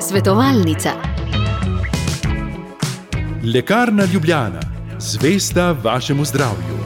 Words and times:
Svetovalnica. 0.00 0.90
Lekarna 3.54 4.04
Ljubljana, 4.04 4.60
zvesta 4.98 5.72
vašemu 5.72 6.24
zdravju. 6.24 6.82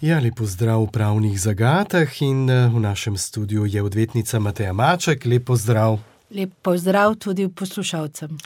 Ja, 0.00 0.20
lepo 0.20 0.44
zdrav 0.44 0.82
v 0.82 0.90
pravnih 0.92 1.40
zagatah 1.40 2.22
in 2.22 2.50
eh, 2.50 2.68
v 2.68 2.80
našem 2.80 3.16
studiu 3.16 3.64
je 3.66 3.82
odvetnica 3.82 4.38
Mateja 4.38 4.72
Maček. 4.72 5.24
Lepo 5.24 5.56
zdrav. 5.56 5.98
Lepo 6.30 6.76
zdrav 6.76 7.14
tudi 7.14 7.48
poslušalcem. 7.48 8.38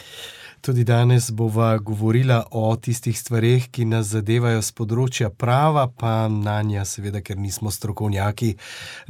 Tudi 0.60 0.84
danes 0.84 1.30
bova 1.30 1.78
govorila 1.78 2.44
o 2.50 2.76
tistih 2.76 3.18
stvarih, 3.18 3.68
ki 3.70 3.84
nas 3.84 4.10
zadevajo 4.10 4.62
z 4.62 4.74
področja 4.74 5.30
prava, 5.30 5.86
pa 5.88 6.28
na 6.28 6.58
nja, 6.66 6.84
seveda, 6.84 7.22
ker 7.22 7.38
nismo 7.38 7.70
strokovnjaki, 7.70 8.54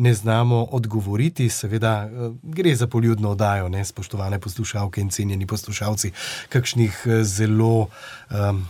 ne 0.04 0.14
znamo 0.14 0.62
odgovoriti. 0.76 1.48
Seveda, 1.48 1.94
eh, 2.04 2.32
gre 2.42 2.74
za 2.76 2.86
poljudno 2.86 3.30
oddajo, 3.36 3.68
ne 3.68 3.84
spoštovane 3.84 4.38
poslušalke 4.38 5.00
in 5.00 5.10
cenjeni 5.10 5.46
poslušalci, 5.46 6.12
kakšnih 6.48 7.02
eh, 7.06 7.24
zelo. 7.24 7.88
Um, 8.30 8.66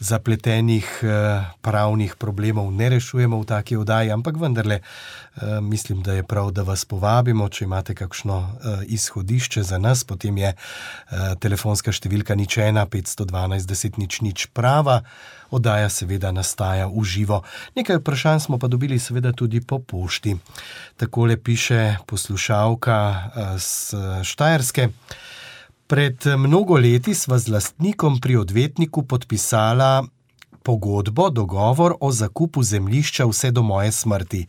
zapletenih 0.00 0.86
eh, 1.02 1.44
pravnih 1.60 2.14
problemov 2.16 2.70
ne 2.72 2.88
rešujemo 2.88 3.40
v 3.40 3.46
taki 3.46 3.76
oddaji, 3.76 4.10
ampak 4.10 4.36
vendarle 4.38 4.80
eh, 4.80 5.60
mislim, 5.60 6.02
da 6.02 6.12
je 6.12 6.22
prav, 6.22 6.50
da 6.50 6.62
vas 6.62 6.84
povabimo, 6.84 7.48
če 7.48 7.64
imate 7.64 7.94
kakšno 7.94 8.38
eh, 8.38 8.84
izhodišče 8.94 9.62
za 9.62 9.78
nas, 9.78 10.04
potem 10.04 10.36
je 10.38 10.54
telefonska 11.40 11.92
številka 11.92 12.36
nič 12.38 12.58
ena, 12.62 12.86
512, 12.86 13.66
10 13.66 13.98
nič 13.98 14.20
nič 14.22 14.46
prava. 14.54 15.02
Oddaja 15.50 15.88
seveda 15.88 16.28
nastaja 16.32 16.86
v 16.92 17.02
živo. 17.08 17.40
Nekaj 17.74 18.02
vprašanj 18.02 18.42
smo 18.44 18.58
pa 18.60 18.68
dobili 18.68 18.98
seveda 19.00 19.32
tudi 19.32 19.62
po 19.64 19.78
pošti. 19.80 20.36
Takole 21.00 21.38
piše 21.40 21.96
poslušalka 22.06 22.98
z 23.56 23.96
Štajerske. 24.28 24.92
Pred 25.88 26.26
mnogo 26.36 26.76
leti 26.76 27.14
sva 27.16 27.38
z 27.40 27.48
lastnikom 27.48 28.18
pri 28.20 28.36
odvetniku 28.36 29.06
podpisala 29.08 30.04
pogodbo, 30.62 31.30
dogovor 31.30 31.94
o 32.00 32.10
zakupu 32.12 32.62
zemljišča 32.62 33.24
vse 33.24 33.50
do 33.50 33.62
moje 33.62 33.92
smrti. 33.92 34.42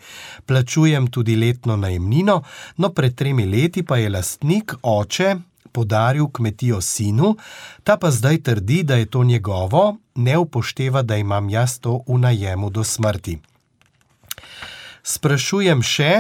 Plačujem 0.45 1.07
tudi 1.07 1.35
letno 1.39 1.77
najemnino, 1.79 2.41
no 2.77 2.89
pred 2.89 3.15
tremi 3.15 3.45
leti 3.45 3.85
pa 3.87 3.97
je 3.97 4.09
lastnik 4.09 4.73
oče 4.83 5.35
podaril 5.71 6.27
kmetijo 6.27 6.81
sinu, 6.81 7.37
ta 7.83 7.95
pa 7.97 8.11
zdaj 8.11 8.41
trdi, 8.43 8.83
da 8.83 8.95
je 8.95 9.05
to 9.05 9.23
njegovo, 9.23 9.95
ne 10.15 10.37
upošteva, 10.37 11.01
da 11.01 11.15
imam 11.15 11.49
jaz 11.49 11.79
to 11.79 12.01
v 12.07 12.17
najemu 12.19 12.69
do 12.69 12.83
smrti. 12.83 13.37
Sprašujem 15.03 15.81
še, 15.81 16.11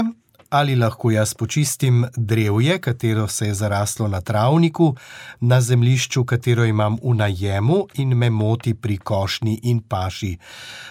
ali 0.49 0.75
lahko 0.75 1.11
jaz 1.11 1.33
počistim 1.33 2.05
drevje, 2.15 2.79
katero 2.79 3.27
se 3.27 3.47
je 3.47 3.53
zaraslo 3.53 4.07
na 4.07 4.21
travniku, 4.21 4.95
na 5.39 5.61
zemljišču, 5.61 6.25
katero 6.25 6.65
imam 6.65 6.97
v 7.03 7.13
najemu 7.15 7.87
in 7.93 8.17
me 8.17 8.29
moti 8.29 8.73
pri 8.73 8.97
košnji 8.97 9.59
in 9.63 9.81
paši. 9.81 10.37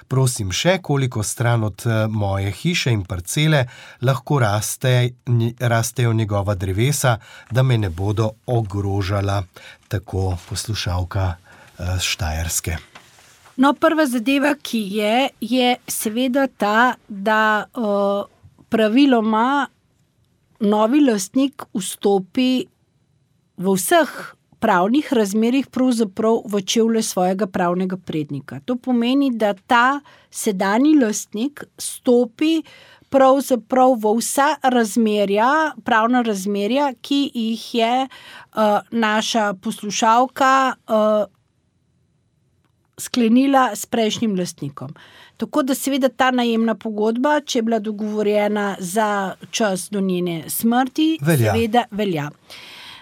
Prosim 0.09 0.53
še, 0.53 0.79
koliko 0.83 1.23
stran 1.23 1.65
od 1.65 1.87
eh, 1.87 2.07
moje 2.09 2.51
hiše 2.53 2.93
in 2.93 3.05
parcele 3.05 3.67
lahko 4.03 4.39
raste, 4.39 5.11
rastejo 5.61 6.13
njegova 6.13 6.55
drevesa, 6.55 7.19
da 7.51 7.63
me 7.63 7.79
ne 7.79 7.91
bodo 7.91 8.31
ogrožala, 8.47 9.43
tako 9.89 10.37
poslušalka 10.49 11.35
uh, 11.79 11.99
Štajerske. 12.01 12.77
No, 13.57 13.73
prva 13.75 14.07
zadeva, 14.07 14.55
ki 14.63 14.79
je, 14.79 15.29
je 15.41 15.77
seveda 15.89 16.47
ta, 16.47 16.95
da 17.09 17.65
uh, 17.75 18.38
praviloma 18.69 19.69
novi 20.61 21.01
lastnik 21.05 21.63
vstopi 21.75 22.67
v 23.59 23.75
vseh 23.75 24.35
pravnih 24.59 25.13
razmerah, 25.15 25.67
pravzaprav 25.71 26.43
v 26.51 26.61
čevlje 26.67 27.03
svojega 27.03 27.47
pravnega 27.47 27.97
prednika. 27.97 28.61
To 28.67 28.77
pomeni, 28.77 29.31
da 29.31 29.55
ta 29.55 30.01
sedajni 30.31 30.99
lastnik 30.99 31.63
stopi 31.79 32.63
pravzaprav 33.09 33.97
v 33.97 34.13
vsa 34.19 34.57
razmerja, 34.63 35.75
pravna 35.85 36.23
razmerja, 36.23 36.93
ki 37.01 37.31
jih 37.35 37.75
je 37.75 37.95
uh, 38.05 38.81
naša 38.91 39.55
poslušalka 39.63 40.75
uh, 40.75 41.25
sklenila 42.99 43.71
s 43.77 43.87
prejšnjim 43.87 44.37
lastnikom. 44.37 44.93
Tako 45.39 45.63
da, 45.63 45.75
seveda, 45.75 46.09
ta 46.09 46.33
najemna 46.35 46.75
pogodba, 46.75 47.37
če 47.41 47.59
je 47.61 47.63
bila 47.63 47.79
dogovorjena 47.79 48.73
za 48.79 49.35
čas 49.51 49.87
do 49.91 50.01
njene 50.01 50.51
smrti, 50.51 51.19
velja. 51.23 51.53
seveda 51.53 51.85
velja. 51.91 52.31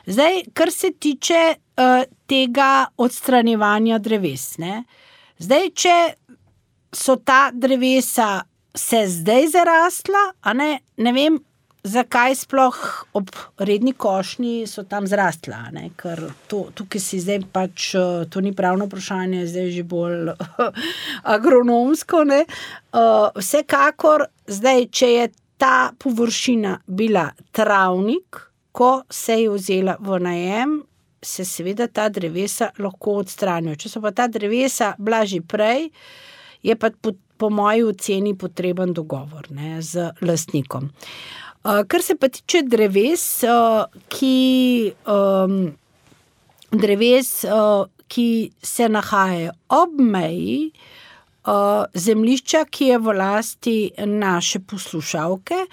Zdaj, 0.06 0.42
kar 0.52 0.70
se 0.72 0.90
tiče 0.92 1.40
uh, 1.56 2.04
tega 2.28 2.86
odstranjevanja 2.96 3.98
dreves. 3.98 4.58
Ne? 4.58 4.84
Zdaj, 5.38 5.70
če 5.74 5.96
so 6.92 7.16
ta 7.16 7.50
drevesa 7.52 8.42
se 8.76 9.06
zdaj 9.08 9.48
zarasla, 9.56 10.26
ne, 10.54 10.78
ne 10.96 11.12
vem, 11.12 11.40
zakaj 11.86 12.34
sploh 12.34 12.76
ob 13.12 13.30
redni 13.58 13.92
košnji 13.92 14.66
so 14.66 14.82
tam 14.84 15.06
zrastla. 15.06 15.70
Ne? 15.72 15.90
Ker 15.96 16.20
to, 16.50 16.66
tukaj 16.74 17.02
si 17.02 17.20
zdaj 17.22 17.44
pač, 17.52 17.94
eh, 17.94 18.24
to 18.30 18.42
ni 18.44 18.52
pravno 18.56 18.88
vprašanje, 18.90 19.46
zdaj 19.46 19.70
že 19.70 19.84
bolj 19.86 20.32
agronomsko. 21.36 22.24
Ne? 22.24 22.44
Uh, 22.96 23.28
vsekakor, 23.36 24.26
zdaj, 24.48 24.86
če 24.88 25.08
je 25.10 25.24
ta 25.60 25.92
površina 25.98 26.78
bila 26.86 27.28
travnik, 27.52 28.40
ko 28.72 29.02
se 29.10 29.42
je 29.42 29.50
vzela 29.52 29.96
v 30.00 30.20
najem. 30.20 30.78
Se 31.22 31.44
seveda 31.44 31.88
ta 31.88 32.08
drevesa 32.08 32.70
lahko 32.78 33.20
odstranijo. 33.22 33.76
Če 33.76 33.90
so 33.90 34.00
pa 34.04 34.12
ta 34.16 34.28
drevesa 34.28 34.94
bila 34.98 35.24
že 35.26 35.40
prej, 35.40 35.90
je 36.62 36.76
pa 36.76 36.90
po, 36.90 37.12
po 37.36 37.50
moji 37.50 37.84
oceni 37.84 38.36
potreben 38.38 38.92
dogovor 38.94 39.50
ne, 39.50 39.80
z 39.82 40.12
lastnikom. 40.22 40.88
Uh, 40.88 41.45
kar 41.88 42.02
se 42.02 42.14
pa 42.16 42.28
tiče 42.28 42.62
dreves, 42.62 43.44
ki, 44.08 44.92
um, 45.10 45.56
dreves, 46.70 47.44
ki 48.08 48.28
se 48.62 48.88
nahajajo 48.88 49.52
ob 49.68 50.00
meji 50.00 50.70
zemljišča, 51.94 52.64
ki 52.70 52.90
je 52.92 52.98
v 52.98 53.12
lasti 53.18 53.90
naše 53.98 54.60
poslušalke. 54.60 55.66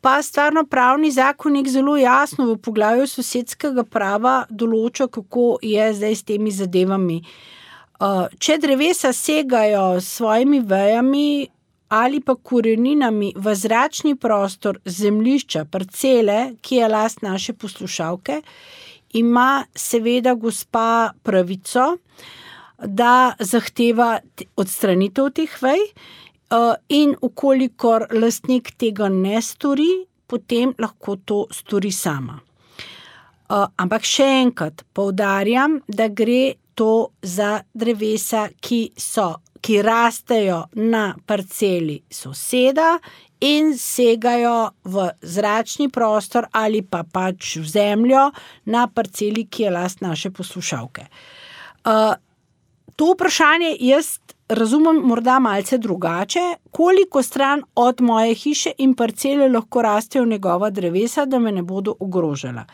Pa 0.00 0.22
stvarno 0.22 0.64
pravni 0.66 1.10
zakonik 1.10 1.68
zelo 1.68 1.96
jasno 1.96 2.46
v 2.46 2.56
poglavju 2.58 3.06
sosedskega 3.06 3.84
prava 3.84 4.44
določa, 4.50 5.06
kako 5.06 5.60
je 5.62 5.92
zdaj 5.94 6.16
s 6.16 6.26
temi 6.26 6.50
zadevami. 6.50 7.20
Če 8.40 8.56
drevesa 8.58 9.12
segajo 9.12 10.00
s 10.00 10.16
svojimi 10.16 10.60
vejami 10.60 11.48
ali 11.90 12.20
pa 12.22 12.34
koreninami 12.34 13.32
v 13.36 13.54
zračni 13.54 14.14
prostor 14.16 14.78
zemljišča, 14.84 15.64
parcele, 15.64 16.54
ki 16.62 16.76
je 16.76 16.88
last 16.88 17.22
naše 17.22 17.52
poslušalke, 17.52 18.42
ima 19.18 19.64
seveda 19.74 20.34
gospa 20.34 21.10
pravico, 21.22 21.96
da 22.78 23.34
zahteva 23.38 24.20
odstranitev 24.56 25.32
teh 25.34 25.56
vej, 25.62 25.82
eh, 25.82 26.74
in 26.88 27.16
ukolikor 27.20 28.06
lastnik 28.12 28.70
tega 28.78 29.08
ne 29.08 29.42
stori, 29.42 30.06
potem 30.26 30.74
lahko 30.78 31.16
to 31.16 31.46
stori 31.50 31.90
sama. 31.90 32.40
Eh, 33.50 33.66
ampak 33.76 34.06
še 34.06 34.28
enkrat 34.44 34.84
poudarjam, 34.94 35.80
da 35.88 36.08
gre 36.08 36.54
to 36.74 37.10
za 37.22 37.62
drevesa, 37.74 38.48
ki 38.60 38.92
so 38.96 39.34
ki 39.60 39.82
rastejo 39.82 40.64
na 40.72 41.14
parceli 41.26 42.00
soseda 42.10 42.98
in 43.40 43.72
segajo 43.78 44.70
v 44.84 45.10
zračni 45.22 45.88
prostor 45.88 46.46
ali 46.52 46.82
pa 46.82 47.04
pač 47.04 47.56
v 47.56 47.66
zemljo 47.68 48.30
na 48.64 48.86
parceli, 48.86 49.46
ki 49.46 49.62
je 49.62 49.70
last 49.70 50.00
naše 50.00 50.30
poslušalke. 50.30 51.06
Uh, 51.84 52.14
to 52.96 53.14
vprašanje 53.14 53.76
jaz 53.80 54.18
razumem 54.48 54.96
morda 54.96 55.38
malce 55.38 55.78
drugače, 55.78 56.40
koliko 56.70 57.22
stran 57.22 57.62
od 57.74 58.00
moje 58.00 58.34
hiše 58.34 58.72
in 58.78 58.94
parcele 58.94 59.48
lahko 59.48 59.82
rastejo 59.82 60.24
njegova 60.24 60.70
drevesa, 60.70 61.24
da 61.24 61.38
me 61.38 61.52
ne 61.52 61.62
bodo 61.62 61.94
ogrožala. 62.00 62.64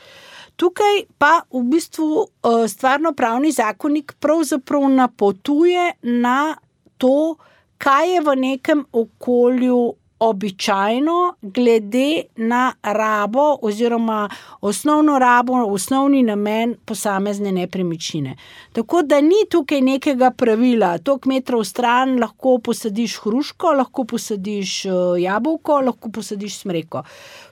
Tukaj 0.57 1.03
pa 1.19 1.43
v 1.53 1.63
bistvu 1.63 2.27
stvarno 2.69 3.13
pravni 3.13 3.53
zakonik 3.53 4.15
pravzaprav 4.21 4.89
napotuje 4.89 5.93
na 6.03 6.57
to, 6.99 7.37
kaj 7.79 8.05
je 8.13 8.21
v 8.21 8.37
nekem 8.37 8.85
okolju 8.93 9.81
običajno, 10.19 11.35
glede 11.43 12.23
na 12.37 12.73
rabo, 12.83 13.57
oziroma 13.63 14.29
osnovno 14.61 15.19
rabo, 15.19 15.53
osnovni 15.53 16.23
namen 16.23 16.75
posamezne 16.85 17.53
nepremičnine. 17.53 18.37
Tako 18.73 19.03
da 19.03 19.21
ni 19.21 19.45
tukaj 19.51 19.81
nekega 19.81 20.31
pravila, 20.31 20.99
toliko 20.99 21.29
metrov 21.29 21.65
stran 21.65 22.21
lahko 22.21 22.59
posadiš 22.59 23.19
hruško, 23.19 23.73
lahko 23.73 24.05
posadiš 24.05 24.85
eh, 24.87 24.91
jabolko, 25.19 25.81
lahko 25.81 26.11
posadiš 26.11 26.59
smreko. 26.59 27.03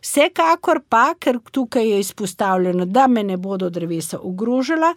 Vsekakor 0.01 0.81
pa, 0.89 1.15
ker 1.19 1.39
tukaj 1.51 1.91
je 1.91 2.01
izpostavljeno, 2.01 2.85
da 2.85 3.07
me 3.07 3.23
ne 3.23 3.37
bodo 3.37 3.71
drevesa 3.71 4.19
ogrožala, 4.23 4.95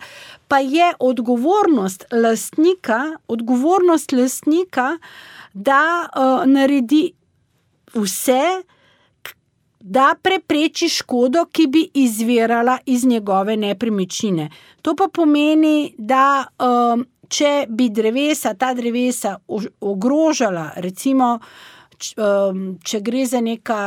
pa 0.47 0.59
je 0.59 0.93
odgovornost 0.99 2.05
lastnika, 2.11 3.17
odgovornost 3.27 4.11
lastnika, 4.11 4.97
da 5.53 6.07
uh, 6.07 6.45
naredi 6.45 7.11
vse, 7.97 8.41
da 9.79 10.15
prepreči 10.21 10.89
škodo, 10.89 11.45
ki 11.51 11.67
bi 11.67 11.89
izvirala 11.93 12.77
iz 12.85 13.05
njegove 13.05 13.57
nepremičnine. 13.57 14.49
To 14.81 14.95
pa 14.95 15.07
pomeni, 15.13 15.93
da 15.97 16.45
um, 16.59 17.05
če 17.29 17.65
bi 17.69 17.89
drevesa, 17.89 18.53
ta 18.53 18.73
drevesa 18.73 19.37
ogrožala, 19.81 20.71
recimo, 20.75 21.37
um, 22.17 22.67
če 22.83 23.01
gre 23.01 23.25
za 23.25 23.41
neka. 23.41 23.81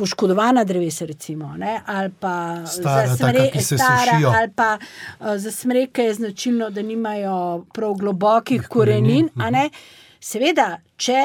Poškodovana 0.00 0.62
drevesa, 0.64 1.04
recimo, 1.04 1.50
ne, 1.58 1.80
ali 1.86 2.12
pa 2.20 2.62
stara, 2.66 3.08
za 3.10 3.16
smreke, 3.18 3.60
stara, 3.60 4.20
ali 4.30 4.52
pa 4.56 4.68
uh, 4.78 5.34
za 5.36 5.50
smreke 5.52 6.06
je 6.06 6.14
značilno, 6.14 6.70
da 6.70 6.82
nimajo 6.82 7.64
prav 7.74 7.94
globokih 7.98 8.68
korenin. 8.68 9.28
korenin 9.34 9.64
mhm. 9.66 9.74
Seveda, 10.20 10.76
če 10.96 11.20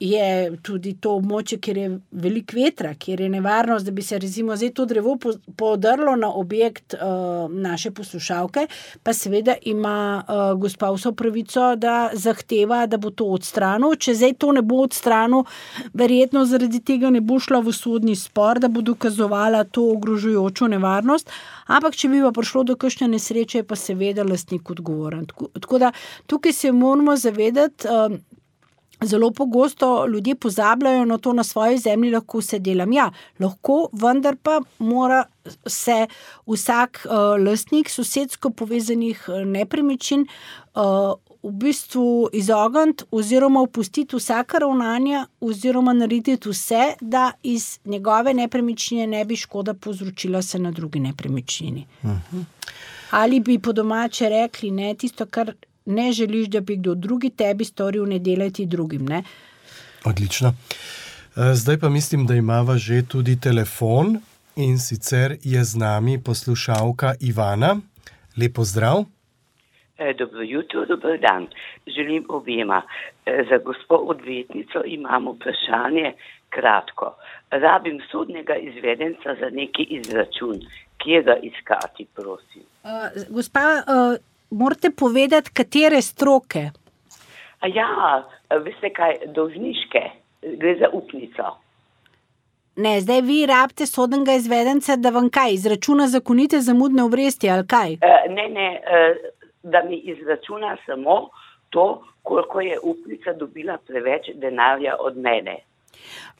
je 0.00 0.56
tudi 0.62 0.92
to 1.00 1.14
območje, 1.16 1.58
kjer 1.62 1.78
je 1.78 1.88
veliko 2.20 2.56
vetra, 2.58 2.92
kjer 3.00 3.20
je 3.20 3.28
nevarnost, 3.32 3.86
da 3.86 3.92
bi 3.96 4.02
se 4.02 4.18
recimo 4.18 4.56
zdaj 4.56 4.70
to 4.76 4.84
drevo 4.84 5.16
podrlo 5.56 6.16
na 6.16 6.28
objekt 6.28 6.94
uh, 6.94 7.50
naše 7.50 7.90
poslušalke, 7.90 8.66
pa 9.02 9.12
seveda 9.16 9.54
ima 9.62 10.22
uh, 10.28 10.60
gospa 10.60 10.90
vso 10.92 11.12
pravico, 11.12 11.74
da 11.76 12.10
zahteva, 12.12 12.84
da 12.86 13.00
bo 13.00 13.10
to 13.10 13.24
odstranil. 13.32 13.96
Če 13.96 14.14
zdaj 14.14 14.36
to 14.44 14.52
ne 14.52 14.62
bo 14.62 14.82
odstranil, 14.84 15.46
verjetno 15.94 16.44
zaradi 16.44 16.82
tega 16.84 17.10
ne 17.10 17.24
bo 17.24 17.40
šla 17.40 17.62
v 17.64 17.72
sodni 17.72 18.16
spor, 18.16 18.60
da 18.60 18.68
bo 18.68 18.84
dokazovala 18.84 19.64
to 19.64 19.88
ogrožujočo 19.96 20.68
nevarnost. 20.76 21.32
Ampak, 21.66 21.96
če 21.96 22.12
bi 22.12 22.20
pa 22.22 22.34
prišlo 22.36 22.66
do 22.68 22.76
kakšne 22.76 23.08
nesreče, 23.16 23.62
je 23.62 23.66
pa 23.66 23.76
seveda 23.80 24.26
lastnik 24.28 24.70
odgovoren. 24.70 25.24
Tako, 25.26 25.48
tako 25.56 25.78
da 25.82 25.92
tukaj 26.26 26.52
se 26.52 26.72
moramo 26.72 27.16
zavedati. 27.16 27.88
Uh, 27.88 28.20
Zelo 29.04 29.30
pogosto 29.30 30.06
ljudje 30.06 30.34
pozabljajo 30.34 31.04
na 31.04 31.18
to, 31.18 31.32
na 31.32 31.44
svoji 31.44 31.78
zemlji 31.78 32.10
lahko 32.10 32.42
se 32.42 32.58
delam. 32.58 32.92
Ja, 32.92 33.10
lahko, 33.40 33.88
vendar 33.92 34.36
pa 34.42 34.60
mora 34.78 35.24
se 35.66 36.06
vsak 36.46 37.06
uh, 37.06 37.44
lastnik 37.46 37.90
sosedsko 37.90 38.50
povezanih 38.50 39.28
eh, 39.28 39.44
nepremičnin 39.44 40.26
uh, 40.74 40.82
v 41.42 41.52
bistvu 41.52 42.28
izogniti 42.32 43.04
oziroma 43.10 43.60
opustiti 43.60 44.16
vsaka 44.16 44.58
ravnanja 44.58 45.26
oziroma 45.40 45.92
narediti 45.92 46.48
vse, 46.48 46.94
da 47.00 47.32
iz 47.42 47.78
njegove 47.84 48.34
nepremičnine 48.34 49.06
ne 49.06 49.24
bi 49.24 49.36
škoda 49.36 49.74
povzročila 49.74 50.42
se 50.42 50.58
na 50.58 50.70
drugi 50.70 51.00
nepremičnini. 51.00 51.86
Mhm. 52.04 52.40
Ali 53.10 53.40
bi 53.40 53.58
po 53.58 53.72
domače 53.72 54.28
rekli, 54.28 54.70
ne 54.70 54.94
tisto, 54.94 55.26
kar 55.26 55.52
ne 55.86 56.12
želiš, 56.12 56.48
da 56.48 56.60
bi 56.60 56.76
kdo 56.76 56.94
drugi 56.94 57.30
tebi 57.30 57.64
storil, 57.64 58.06
ne 58.06 58.18
delati 58.18 58.66
drugim. 58.66 59.06
Ne? 59.06 59.22
Odlično. 60.04 60.48
Eh, 61.36 61.54
zdaj 61.54 61.78
pa 61.78 61.88
mislim, 61.88 62.26
da 62.26 62.34
imamo 62.34 62.78
že 62.78 63.02
tudi 63.08 63.40
telefon 63.40 64.20
in 64.56 64.78
sicer 64.78 65.36
je 65.42 65.64
z 65.64 65.76
nami 65.76 66.22
poslušalka 66.24 67.14
Ivana. 67.20 67.76
Lepo 68.36 68.64
zdrav. 68.64 69.04
Eh, 69.98 70.14
dobro 70.18 70.42
jutro, 70.42 70.86
dober 70.86 71.20
dan. 71.20 71.46
Želim 71.86 72.24
objema. 72.28 72.82
Eh, 73.26 73.44
za 73.50 73.58
gospod 73.58 74.00
odvetnico 74.02 74.82
imamo 74.84 75.32
vprašanje 75.32 76.12
kratko. 76.48 77.16
Rabim 77.50 78.00
sodnega 78.10 78.56
izvedenca 78.56 79.34
za 79.40 79.48
neki 79.52 79.82
izračun. 79.82 80.56
Kje 80.98 81.22
ga 81.22 81.36
iskati, 81.42 82.06
prosim? 82.14 82.62
Uh, 82.84 83.34
gospa, 83.34 83.60
uh, 83.60 84.16
morate 84.50 84.90
povedati, 84.90 85.50
katere 85.52 86.02
stroke. 86.02 86.70
A 87.60 87.68
ja, 87.68 88.24
veste 88.50 88.90
kaj, 88.94 89.18
dolžniške, 89.34 90.02
gre 90.60 90.76
za 90.80 90.90
upnico. 90.92 91.56
Ne, 92.76 93.00
zdaj 93.00 93.20
vi 93.20 93.46
rabite 93.46 93.86
sodnega 93.86 94.34
izvedenca, 94.36 94.96
da 94.96 95.10
vam 95.10 95.30
kaj 95.30 95.54
izračuna 95.54 96.08
zakonite 96.12 96.60
zamudne 96.60 97.02
obresti 97.02 97.50
ali 97.50 97.66
kaj? 97.66 97.96
Uh, 98.04 98.34
ne, 98.34 98.48
ne, 98.48 98.68
uh, 98.80 99.16
da 99.62 99.82
mi 99.82 99.96
izračuna 99.96 100.76
samo 100.86 101.28
to, 101.70 102.04
koliko 102.22 102.60
je 102.60 102.78
upnica 102.82 103.32
dobila 103.32 103.78
preveč 103.86 104.30
denarja 104.34 104.96
od 105.00 105.16
mene. 105.16 105.56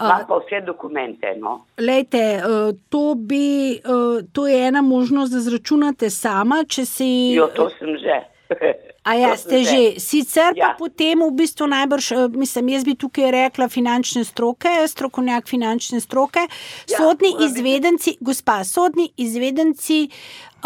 Imam 0.01 0.27
pa 0.29 0.39
vse 0.39 0.61
dokumente. 0.61 1.35
No. 1.41 1.61
Lejte, 1.79 2.43
uh, 2.43 2.77
to, 2.89 3.15
bi, 3.15 3.81
uh, 3.85 4.25
to 4.33 4.47
je 4.47 4.67
ena 4.69 4.83
možnost, 4.83 5.33
da 5.33 5.41
zračunate 5.41 6.11
sama. 6.11 6.65
Si, 6.69 7.33
jo, 7.35 7.47
to 7.47 7.71
sem 7.79 7.97
že. 7.99 8.21
A 9.07 9.15
ja, 9.15 9.37
ste 9.39 9.63
že. 9.63 9.83
Sicer 10.03 10.51
ja. 10.59 10.75
pa 10.75 10.83
potem 10.83 11.23
v 11.23 11.31
bistvu 11.31 11.71
najbrž, 11.71 12.35
mislim, 12.35 12.75
jaz 12.75 12.83
bi 12.83 12.99
tukaj 12.99 13.31
rekla 13.31 13.71
finančne 13.71 14.27
stroke, 14.27 14.67
strokovnjak 14.91 15.47
finančne 15.47 16.03
stroke, 16.03 16.43
ja, 16.43 16.99
sodni 16.99 17.31
izvedenci, 17.47 18.19
gospa, 18.21 18.65
sodni 18.67 19.13
izvedenci. 19.17 20.11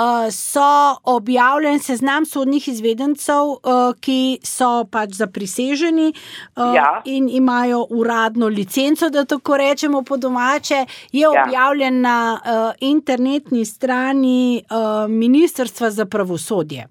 Uh, 0.01 0.31
so 0.33 0.97
objavljen 1.05 1.81
seznam 1.83 2.25
sodnih 2.25 2.69
izvedencev, 2.69 3.51
uh, 3.61 3.91
ki 4.01 4.39
so 4.47 4.87
pač 4.89 5.19
zapriseženi 5.19 6.07
uh, 6.15 6.73
ja. 6.73 7.03
in 7.05 7.29
imajo 7.29 7.83
uradno 7.91 8.49
licenco, 8.49 9.11
da 9.11 9.27
tako 9.29 9.59
rečemo 9.61 10.01
po 10.03 10.17
domače. 10.17 10.87
Je 11.13 11.27
ja. 11.27 11.45
objavljen 11.45 12.01
na 12.01 12.39
uh, 12.39 12.73
internetni 12.81 13.67
strani 13.67 14.63
uh, 14.71 15.11
Ministrstva 15.11 15.91
za 15.91 16.07
pravosodje. 16.07 16.87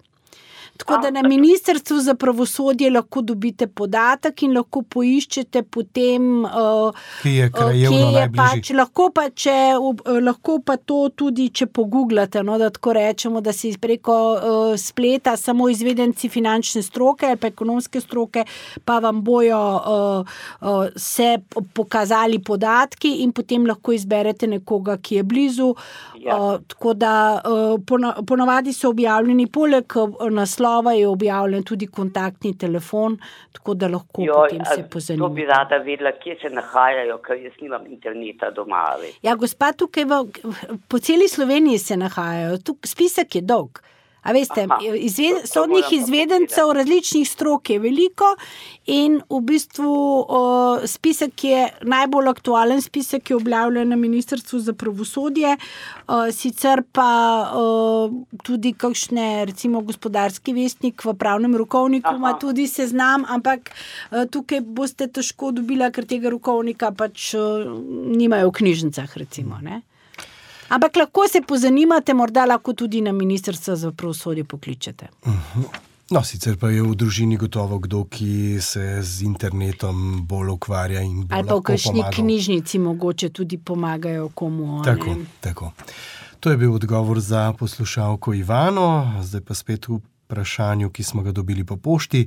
Tako 0.80 0.96
da 1.02 1.10
na 1.10 1.22
ministrstvu 1.28 1.98
za 2.00 2.14
pravosodje 2.14 2.90
lahko 2.90 3.20
dobite 3.20 3.66
podatek 3.66 4.42
in 4.42 4.54
lahko 4.56 4.80
poiščete 4.82 5.62
potem, 5.62 6.44
uh, 6.44 6.96
ki 7.22 7.34
je 7.34 7.48
krajevno 7.52 8.06
uh, 8.08 8.28
pač, 8.36 8.70
lahko, 8.72 9.10
pa 9.14 9.26
če, 9.28 9.56
uh, 9.76 10.00
lahko 10.24 10.56
pa 10.64 10.78
to 10.80 11.02
tudi, 11.12 11.50
če 11.52 11.68
pogooglate, 11.68 12.40
no, 12.46 12.56
da 12.58 12.70
tako 12.72 12.94
rečemo, 12.96 13.42
da 13.44 13.52
si 13.52 13.74
preko 13.80 14.16
uh, 14.16 14.72
spleta 14.80 15.36
samo 15.36 15.68
izvedenci 15.68 16.32
finančne 16.32 16.82
stroke 16.82 17.28
ali 17.28 17.40
pa 17.40 17.52
ekonomske 17.52 18.00
stroke, 18.00 18.46
pa 18.84 18.98
vam 19.04 19.20
bojo 19.24 19.60
uh, 19.60 20.40
uh, 20.64 20.96
se 20.96 21.34
pokazali 21.76 22.40
podatki 22.40 23.18
in 23.26 23.36
potem 23.36 23.68
lahko 23.68 23.92
izberete 23.92 24.48
nekoga, 24.48 24.96
ki 24.96 25.20
je 25.20 25.28
blizu. 25.28 25.74
Ja. 26.20 26.36
Uh, 26.36 26.60
tako 26.68 26.94
da 26.94 27.40
uh, 27.44 27.80
ponavadi 28.26 28.72
so 28.72 28.88
objavljeni 28.88 29.46
poleg 29.46 29.92
naslova 30.30 30.92
je 30.92 31.08
objavljen 31.08 31.62
tudi 31.64 31.86
kontaktni 31.86 32.58
telefon, 32.58 33.16
tako 33.52 33.74
da 33.74 33.88
lahko 33.88 34.22
Joj, 34.22 34.34
potem 34.34 34.64
se 34.74 34.88
pozanimate. 34.90 35.28
To 35.28 35.34
bi 35.34 35.46
rada 35.48 35.76
vedela, 35.76 36.12
kje 36.12 36.36
se 36.42 36.50
nahajajo, 36.54 37.18
ker 37.24 37.40
jaz 37.40 37.56
nimam 37.60 37.86
interneta 37.86 38.50
doma. 38.50 38.82
Ja, 39.22 39.34
gospod, 39.34 39.76
tukaj 39.80 40.04
v, 40.04 40.20
po 40.88 40.98
celi 40.98 41.28
Sloveniji 41.28 41.78
se 41.78 41.96
nahajajo, 41.96 42.58
Tuk, 42.64 42.84
spisek 42.86 43.40
je 43.40 43.42
dolg. 43.42 43.80
A 44.22 44.32
veste, 44.36 44.66
izved, 45.00 45.46
sodnih 45.48 45.92
izvedencev 45.92 46.72
različnih 46.76 47.28
strok 47.28 47.70
je 47.70 47.78
veliko 47.78 48.34
in 48.86 49.20
v 49.30 49.40
bistvu 49.40 49.92
o, 50.28 50.42
spisek 50.86 51.44
je 51.44 51.62
najbolj 51.82 52.28
aktualen, 52.28 52.82
spisek 52.82 53.30
je 53.30 53.36
objavljen 53.36 53.88
na 53.88 53.96
Ministrstvu 53.96 54.60
za 54.60 54.72
pravosodje, 54.72 55.56
o, 56.06 56.20
sicer 56.32 56.82
pa 56.92 57.10
o, 57.54 57.64
tudi 58.44 58.72
kakšne, 58.72 59.44
recimo 59.48 59.80
gospodarski 59.80 60.52
vestnik 60.52 61.04
v 61.04 61.14
pravnem 61.14 61.56
rokovniku 61.56 62.14
ima 62.16 62.34
tudi 62.38 62.66
seznam, 62.68 63.24
ampak 63.28 63.70
o, 64.10 64.26
tukaj 64.26 64.60
boste 64.60 65.08
težko 65.08 65.54
dobila, 65.56 65.90
ker 65.90 66.04
tega 66.04 66.28
rokovnika 66.32 66.92
pač 66.92 67.32
o, 67.34 67.46
nimajo 68.12 68.50
v 68.50 68.58
knjižnicah, 68.60 69.16
recimo. 69.16 69.62
Ne? 69.64 69.80
Ampak 70.70 70.96
lahko 70.96 71.28
se 71.28 71.42
pozanimate, 71.42 72.14
morda 72.14 72.44
lahko 72.46 72.72
tudi 72.72 73.00
na 73.00 73.12
ministrstvo 73.12 73.76
za 73.76 73.92
pravosodje 73.92 74.44
pokličete. 74.44 75.08
Mhm. 75.26 75.62
No, 76.10 76.24
sicer 76.26 76.56
pa 76.58 76.72
je 76.74 76.82
v 76.82 76.94
družini 76.98 77.36
gotovo 77.38 77.78
kdo, 77.78 78.02
ki 78.10 78.58
se 78.58 78.98
z 79.02 79.22
internetom 79.22 80.26
bolj 80.26 80.56
ukvarja. 80.58 81.04
Ali 81.06 81.46
pa 81.46 81.54
v 81.54 81.62
kakšni 81.62 82.02
knjižnici 82.02 82.78
mogoče 82.82 83.28
tudi 83.30 83.58
pomagajo 83.58 84.28
komu. 84.34 84.82
Tako, 84.82 85.14
tako. 85.40 85.70
To 86.40 86.50
je 86.50 86.56
bil 86.56 86.74
odgovor 86.74 87.20
za 87.20 87.52
poslušalko 87.52 88.34
Ivano, 88.34 89.22
zdaj 89.22 89.40
pa 89.40 89.54
spet 89.54 89.86
v 89.88 90.00
vprašanju, 90.26 90.90
ki 90.90 91.02
smo 91.02 91.22
ga 91.22 91.32
dobili 91.32 91.64
po 91.64 91.76
pošti. 91.76 92.26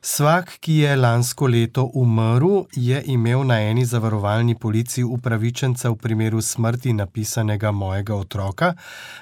Vsak, 0.00 0.54
ki 0.64 0.74
je 0.80 0.94
lansko 0.96 1.46
leto 1.46 1.82
umrl, 1.94 2.64
je 2.72 3.02
imel 3.12 3.42
na 3.44 3.58
eni 3.60 3.82
zavarovalni 3.84 4.54
polici 4.56 5.02
upravičenca 5.04 5.90
v 5.90 5.96
primeru 6.00 6.40
smrti 6.40 6.94
napisanega 6.96 7.70
mojega 7.70 8.14
otroka, 8.14 8.70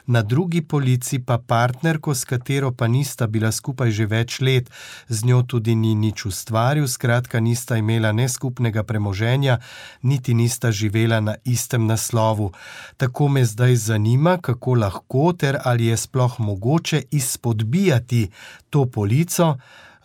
na 0.07 0.23
drugi 0.23 0.63
polici 0.63 1.19
pa 1.19 1.39
partnerko, 1.39 2.15
s 2.15 2.25
katero 2.25 2.71
pa 2.71 2.87
nista 2.87 3.27
bila 3.27 3.51
skupaj 3.53 3.91
že 3.91 4.07
več 4.07 4.39
let, 4.41 4.71
z 5.09 5.27
njo 5.27 5.43
tudi 5.43 5.75
ni 5.75 5.97
nič 5.99 6.25
ustvaril, 6.31 6.87
skratka, 6.87 7.41
nista 7.41 7.77
imela 7.77 8.13
ne 8.13 8.29
skupnega 8.29 8.87
premoženja, 8.87 9.59
niti 10.03 10.35
nista 10.35 10.71
živela 10.71 11.19
na 11.21 11.35
istem 11.45 11.91
naslovu. 11.91 12.53
Tako 12.97 13.29
me 13.29 13.45
zdaj 13.45 13.75
zanima, 13.77 14.39
kako 14.39 14.79
lahko 14.79 15.33
ter 15.33 15.59
ali 15.65 15.91
je 15.91 15.97
sploh 15.97 16.39
mogoče 16.39 17.03
izpodbijati 17.11 18.29
to 18.71 18.87
polico. 18.87 19.57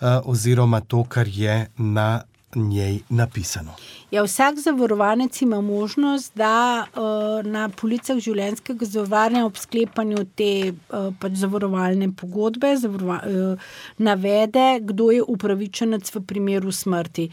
Eh, 0.03 0.19
oziroma 0.25 0.81
to, 0.81 1.03
kar 1.03 1.27
je 1.27 1.67
na 1.77 2.21
njej 2.55 2.99
napisano. 3.09 3.71
Ja, 4.11 4.23
vsak 4.23 4.59
zavarovanec 4.59 5.41
ima 5.41 5.61
možnost, 5.61 6.35
da 6.35 6.85
uh, 6.95 7.51
na 7.51 7.69
policah 7.69 8.19
življenjskega 8.19 8.85
zavarovanja 8.85 9.45
ob 9.45 9.55
sklepanju 9.57 10.25
te 10.35 10.49
uh, 10.73 11.07
pač 11.19 11.39
zavarovalne 11.39 12.11
pogodbe 12.19 12.75
zavarova, 12.77 13.21
uh, 13.23 13.71
navede, 13.97 14.67
kdo 14.91 15.09
je 15.11 15.23
upravičenec 15.23 16.13
v 16.15 16.21
primeru 16.27 16.71
smrti. 16.71 17.29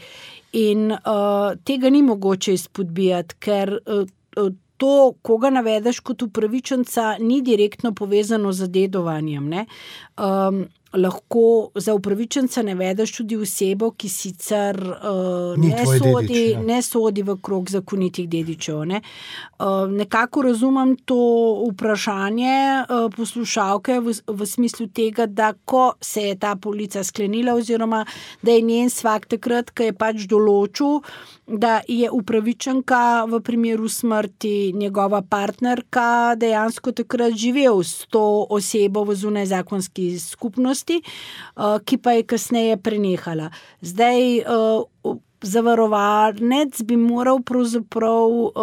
In 0.63 0.95
uh, 0.95 1.53
tega 1.67 1.91
ni 1.91 2.01
mogoče 2.07 2.55
izpodbijati, 2.55 3.39
ker. 3.39 3.77
Uh, 3.85 4.07
To, 4.81 5.11
koga 5.21 5.51
navedeš 5.53 5.99
kot 6.01 6.23
upravičenca, 6.25 7.19
ni 7.21 7.43
direktno 7.45 7.91
povezano 7.93 8.49
z 8.49 8.65
dedovanjem. 8.73 9.51
Um, 10.17 10.63
lahko 10.93 11.69
za 11.75 11.93
upravičenca 11.93 12.61
ne 12.61 12.75
vedeš 12.75 13.15
tudi 13.17 13.37
osebo, 13.37 13.91
ki 13.91 14.09
sicer 14.09 14.77
uh, 14.77 15.57
ne, 15.57 15.85
sodi, 15.85 16.27
dedič, 16.27 16.53
ja. 16.53 16.61
ne 16.61 16.81
sodi 16.81 17.23
v 17.23 17.37
krog 17.41 17.69
zakonitih 17.69 18.27
dedičev. 18.29 18.83
Ne? 18.85 19.01
Uh, 19.59 19.87
nekako 19.91 20.41
razumem 20.41 20.95
to 21.05 21.17
vprašanje 21.71 22.55
uh, 22.83 23.07
poslušalke 23.15 23.99
v, 23.99 24.15
v 24.27 24.47
smislu 24.47 24.87
tega, 24.87 25.25
da 25.25 25.53
ko 25.65 25.93
se 26.01 26.27
je 26.27 26.35
ta 26.35 26.55
polica 26.55 27.03
sklenila, 27.03 27.55
oziroma 27.55 28.05
da 28.41 28.51
je 28.51 28.61
njen 28.61 28.89
svak 28.89 29.25
takrat, 29.31 29.71
ki 29.71 29.91
je 29.91 29.95
pač 29.95 30.27
določil, 30.27 30.99
da 31.47 31.79
je 31.87 32.11
upravičenka 32.11 33.25
v 33.31 33.39
primeru 33.43 33.87
smrti 33.89 34.73
njegova 34.75 35.21
partnerka 35.21 36.35
dejansko 36.35 36.91
takrat 36.91 37.33
živel 37.35 37.83
s 37.83 38.05
to 38.11 38.45
osebo 38.49 39.03
v 39.07 39.15
zunaj 39.15 39.45
zakonski 39.55 40.19
skupnosti 40.19 40.80
skupnosti, 40.81 41.01
uh, 41.55 41.79
ki 41.85 41.97
pa 41.97 42.11
je 42.17 42.23
kasneje 42.23 42.77
prenehala. 42.77 43.51
Zdaj, 43.81 44.43
zavarovalnec 45.41 46.81
bi 46.83 46.95
moral 46.97 47.41
pravzaprav 47.41 48.29
uh, 48.29 48.53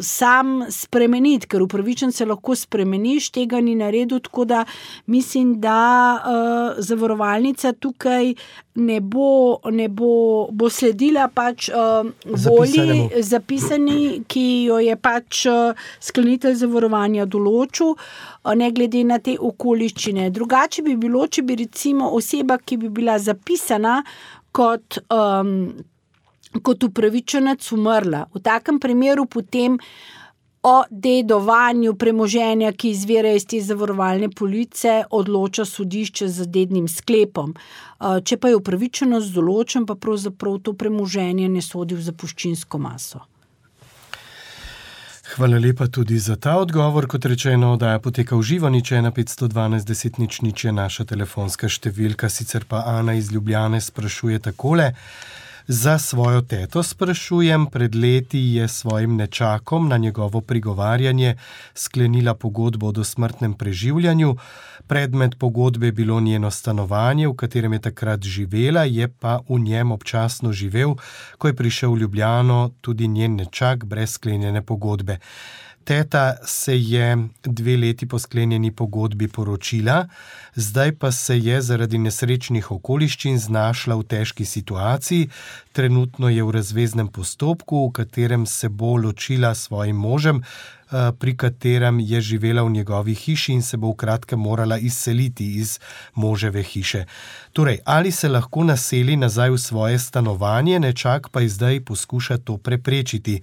sam 0.00 0.64
spremeniti, 0.70 1.46
ker 1.46 1.62
upravičen 1.62 2.12
se 2.12 2.26
lahko 2.26 2.54
spremeniš, 2.54 3.30
tega 3.30 3.60
ni 3.60 3.74
naredil. 3.74 4.20
Tako 4.20 4.44
da 4.44 4.64
mislim, 5.06 5.60
da 5.60 5.78
uh, 6.14 6.82
zavarovalnica 6.84 7.72
tukaj 7.72 8.34
ne 8.74 9.00
bo, 9.00 9.58
ne 9.70 9.88
bo, 9.88 10.46
bo 10.50 10.70
sledila 10.70 11.28
pač 11.28 11.68
uh, 11.68 12.06
volji 12.24 13.08
zapisani, 13.22 14.22
ki 14.28 14.46
jo 14.68 14.78
je 14.78 14.96
pač 14.96 15.46
uh, 15.50 15.88
sklenitelj 16.00 16.54
zavarovanja 16.62 17.26
določil. 17.26 17.96
Ne 18.58 18.70
glede 18.74 19.02
na 19.06 19.18
te 19.22 19.36
okoliščine. 19.38 20.30
Drugače 20.34 20.82
bi 20.86 20.96
bilo, 20.98 21.26
če 21.26 21.42
bi 21.46 21.58
recimo 21.60 22.08
oseba, 22.14 22.56
ki 22.58 22.78
bi 22.78 22.88
bila 22.90 23.18
zapisana 23.18 24.00
kot 24.52 25.00
um, 25.08 25.72
kot 26.60 26.84
upravičenec 26.84 27.72
umrla. 27.72 28.26
V 28.34 28.40
takem 28.44 28.80
primeru 28.80 29.26
potem 29.26 29.78
o 30.62 30.82
dedovanju 30.90 31.94
premoženja, 31.98 32.72
ki 32.72 32.92
izvira 32.94 33.32
iz 33.34 33.46
te 33.50 33.58
zavarovalne 33.60 34.28
police, 34.30 35.00
odloča 35.10 35.64
sodišče 35.64 36.28
z 36.28 36.46
dednim 36.46 36.86
sklepom. 36.88 37.56
Če 37.98 38.38
pa 38.38 38.52
je 38.52 38.60
upravičenost 38.60 39.34
določen, 39.34 39.88
pa 39.88 39.98
pravzaprav 39.98 40.60
to 40.62 40.76
premoženje 40.78 41.48
ne 41.50 41.62
sodi 41.64 41.98
v 41.98 42.06
zapuščinsko 42.06 42.78
maso. 42.78 43.24
Hvala 45.32 45.58
lepa 45.58 45.86
tudi 45.86 46.18
za 46.18 46.36
ta 46.36 46.56
odgovor. 46.56 47.06
Kot 47.06 47.24
rečeno, 47.24 47.76
da 47.76 47.92
je 47.92 48.00
potekal 48.04 48.42
živo, 48.42 48.68
nič 48.68 48.92
ena 48.92 49.10
512, 49.10 49.88
10 49.88 50.18
nič, 50.18 50.40
nič 50.44 50.64
je 50.64 50.72
naša 50.72 51.06
telefonska 51.08 51.70
številka, 51.72 52.28
sicer 52.28 52.66
pa 52.68 52.82
Ana 52.84 53.14
iz 53.16 53.30
Ljubljane 53.32 53.80
sprašuje 53.80 54.42
takole. 54.44 54.92
Za 55.66 55.98
svojo 55.98 56.40
teto 56.42 56.82
sprašujem, 56.82 57.66
pred 57.66 57.94
leti 57.94 58.38
je 58.38 58.68
svojim 58.68 59.16
nečakom 59.16 59.88
na 59.88 59.96
njegovo 59.96 60.40
prigovarjanje 60.40 61.36
sklenila 61.74 62.34
pogodbo 62.34 62.86
o 62.86 62.92
dosmrtnem 62.92 63.54
preživljanju. 63.54 64.36
Predmet 64.86 65.38
pogodbe 65.38 65.86
je 65.86 65.92
bilo 65.92 66.20
njeno 66.20 66.50
stanovanje, 66.50 67.28
v 67.28 67.34
katerem 67.34 67.72
je 67.72 67.78
takrat 67.78 68.22
živela, 68.22 68.84
je 68.84 69.08
pa 69.08 69.38
v 69.48 69.58
njem 69.58 69.92
občasno 69.92 70.52
živel, 70.52 70.94
ko 71.38 71.48
je 71.48 71.56
prišel 71.56 71.92
v 71.92 71.98
Ljubljano 71.98 72.70
tudi 72.80 73.08
njen 73.08 73.36
nečak 73.36 73.84
brez 73.84 74.10
sklenjene 74.10 74.62
pogodbe. 74.62 75.18
Teta 75.84 76.36
se 76.44 76.78
je 76.80 77.28
dve 77.42 77.76
leti 77.76 78.08
po 78.08 78.18
sklenjeni 78.18 78.70
pogodbi 78.70 79.28
poročila, 79.28 80.08
zdaj 80.54 80.92
pa 80.92 81.12
se 81.12 81.38
je 81.38 81.62
zaradi 81.62 81.98
nesrečnih 81.98 82.70
okoliščin 82.70 83.38
znašla 83.38 83.96
v 83.96 84.04
težki 84.04 84.44
situaciji. 84.44 85.28
Trenutno 85.72 86.28
je 86.28 86.44
v 86.44 86.50
razveznem 86.50 87.08
postopku, 87.08 87.88
v 87.88 87.92
katerem 87.92 88.46
se 88.46 88.68
bo 88.68 88.96
ločila 88.96 89.54
s 89.54 89.66
svojim 89.66 89.96
možem, 89.96 90.42
eh, 90.42 91.12
pri 91.18 91.36
katerem 91.36 92.00
je 92.00 92.20
živela 92.20 92.62
v 92.62 92.70
njegovi 92.70 93.14
hiši 93.14 93.52
in 93.52 93.62
se 93.62 93.76
bo 93.76 93.90
v 93.90 93.96
kratkem 93.96 94.38
morala 94.38 94.78
izseliti 94.78 95.54
iz 95.56 95.78
moževe 96.14 96.62
hiše. 96.62 97.04
Torej, 97.52 97.78
ali 97.84 98.10
se 98.10 98.28
lahko 98.28 98.64
naseli 98.64 99.16
nazaj 99.16 99.50
v 99.50 99.58
svoje 99.58 99.98
stanovanje, 99.98 100.78
nečak 100.80 101.28
pa 101.30 101.40
je 101.40 101.48
zdaj 101.48 101.80
poskuša 101.80 102.38
to 102.38 102.56
preprečiti. 102.56 103.42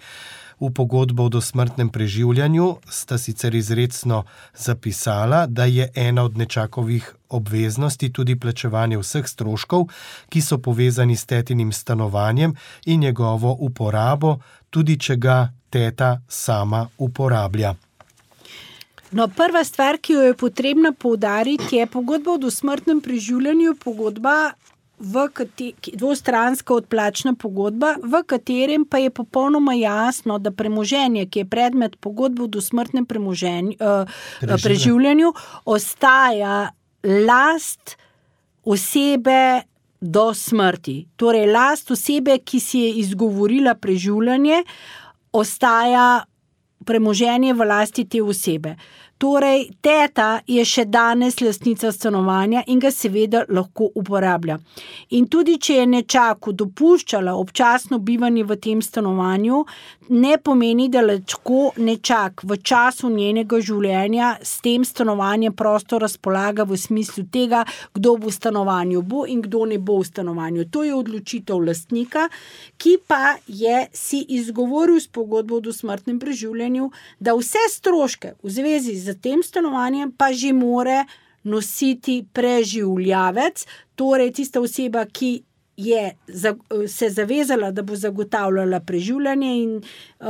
V 0.59 0.73
pogodbo 0.75 1.23
o 1.23 1.29
dosmrtnem 1.29 1.89
preživljanju 1.89 2.75
sta 2.89 3.17
sicer 3.17 3.55
izredno 3.55 4.23
zapisala, 4.55 5.45
da 5.47 5.65
je 5.65 5.91
ena 5.95 6.23
od 6.23 6.37
nečakovih 6.37 7.15
obveznosti 7.29 8.13
tudi 8.13 8.39
plačevanje 8.39 8.97
vseh 8.97 9.27
stroškov, 9.27 9.87
ki 10.29 10.41
so 10.41 10.57
povezani 10.57 11.15
s 11.15 11.25
tetinim 11.25 11.71
stanovanjem 11.71 12.55
in 12.85 12.99
njegovo 12.99 13.55
uporabo, 13.59 14.39
tudi 14.69 14.99
če 14.99 15.15
ga 15.15 15.53
teta 15.69 16.21
sama 16.27 16.87
uporablja. 16.97 17.75
No, 19.11 19.27
prva 19.27 19.63
stvar, 19.63 19.97
ki 19.97 20.13
jo 20.13 20.21
je 20.21 20.33
potrebno 20.37 20.91
poudariti, 20.93 21.75
je 21.75 21.87
pogodba 21.87 22.35
o 22.35 22.37
dosmrtnem 22.37 23.01
preživljanju, 23.01 23.75
pogodba 23.83 24.51
dvostranska 25.93 26.73
odplačna 26.73 27.33
pogodba, 27.39 27.95
v 28.03 28.23
katerem 28.27 28.85
pa 28.85 28.97
je 28.97 29.09
popolnoma 29.09 29.73
jasno, 29.73 30.39
da 30.39 30.51
premoženje, 30.51 31.25
ki 31.25 31.39
je 31.39 31.49
predmet 31.49 31.95
pogodbe 31.99 32.43
v 32.43 32.47
dosmrtnem 32.47 33.05
uh, 33.05 34.09
preživljanju, 34.63 35.33
ostaja 35.65 36.71
last 37.03 37.97
osebe 38.63 39.61
do 40.01 40.33
smrti. 40.33 41.07
Torej, 41.15 41.51
last 41.51 41.91
osebe, 41.91 42.37
ki 42.37 42.59
si 42.59 42.79
je 42.79 42.91
izgovorila 43.03 43.75
preživljanje, 43.75 44.63
ostaja 45.31 46.23
premoženje 46.85 47.53
v 47.53 47.65
lasti 47.65 48.05
te 48.05 48.21
osebe. 48.23 48.75
Torej, 49.19 49.65
teta 49.83 50.39
je 50.47 50.63
še 50.63 50.85
danes 50.87 51.41
lastnica 51.43 51.89
stanovanja 51.91 52.61
in 52.71 52.79
ga 52.79 52.87
seveda 52.87 53.41
lahko 53.51 53.89
uporablja. 53.99 54.55
In 55.19 55.25
tudi, 55.27 55.57
če 55.59 55.73
je 55.81 55.87
nečaku 55.91 56.53
dopuščala 56.55 57.33
občasno 57.35 57.99
bivanje 57.99 58.45
v 58.47 58.55
tem 58.63 58.79
stanovanju, 58.79 59.57
ne 60.15 60.37
pomeni, 60.39 60.87
da 60.87 61.03
lahko 61.03 61.73
nečak 61.83 62.45
v 62.47 62.57
času 62.63 63.09
njenega 63.11 63.59
življenja 63.59 64.29
s 64.39 64.61
tem 64.63 64.85
stanovanjem 64.87 65.51
prosto 65.51 65.99
razpolaga 65.99 66.63
v 66.63 66.79
smislu 66.79 67.25
tega, 67.27 67.65
kdo 67.91 68.15
bo 68.15 68.31
v 68.31 68.37
stanovanju 68.37 69.03
bo 69.03 69.25
in 69.27 69.43
kdo 69.43 69.65
ne 69.67 69.81
bo 69.83 69.99
v 69.99 70.07
stanovanju. 70.07 70.69
To 70.71 70.85
je 70.87 70.95
odločitev 70.95 71.59
lastnika, 71.67 72.29
ki 72.79 72.95
pa 73.03 73.35
je 73.51 73.83
si 73.91 74.23
izgovoril 74.39 75.03
s 75.03 75.11
pogodbo 75.11 75.59
o 75.59 75.65
dosmrtnem 75.67 76.23
preživljanju, 76.23 76.87
da 77.19 77.35
vse 77.35 77.67
stroške 77.75 78.37
v 78.39 78.55
zvezi 78.55 78.95
z 78.95 79.08
tem 79.13 79.43
stanovanjem 79.43 80.11
pa 80.11 80.33
že 80.33 80.53
more 80.53 81.05
nositi 81.43 82.25
preživljavec, 82.33 83.65
torej 83.95 84.33
tista 84.33 84.61
oseba, 84.61 85.05
ki 85.05 85.41
je 85.77 86.15
se 86.87 87.09
zavezala, 87.09 87.71
da 87.71 87.81
bo 87.81 87.95
zagotavljala 87.95 88.79
preživljanje 88.79 89.61
in 89.61 89.75
uh, 90.19 90.27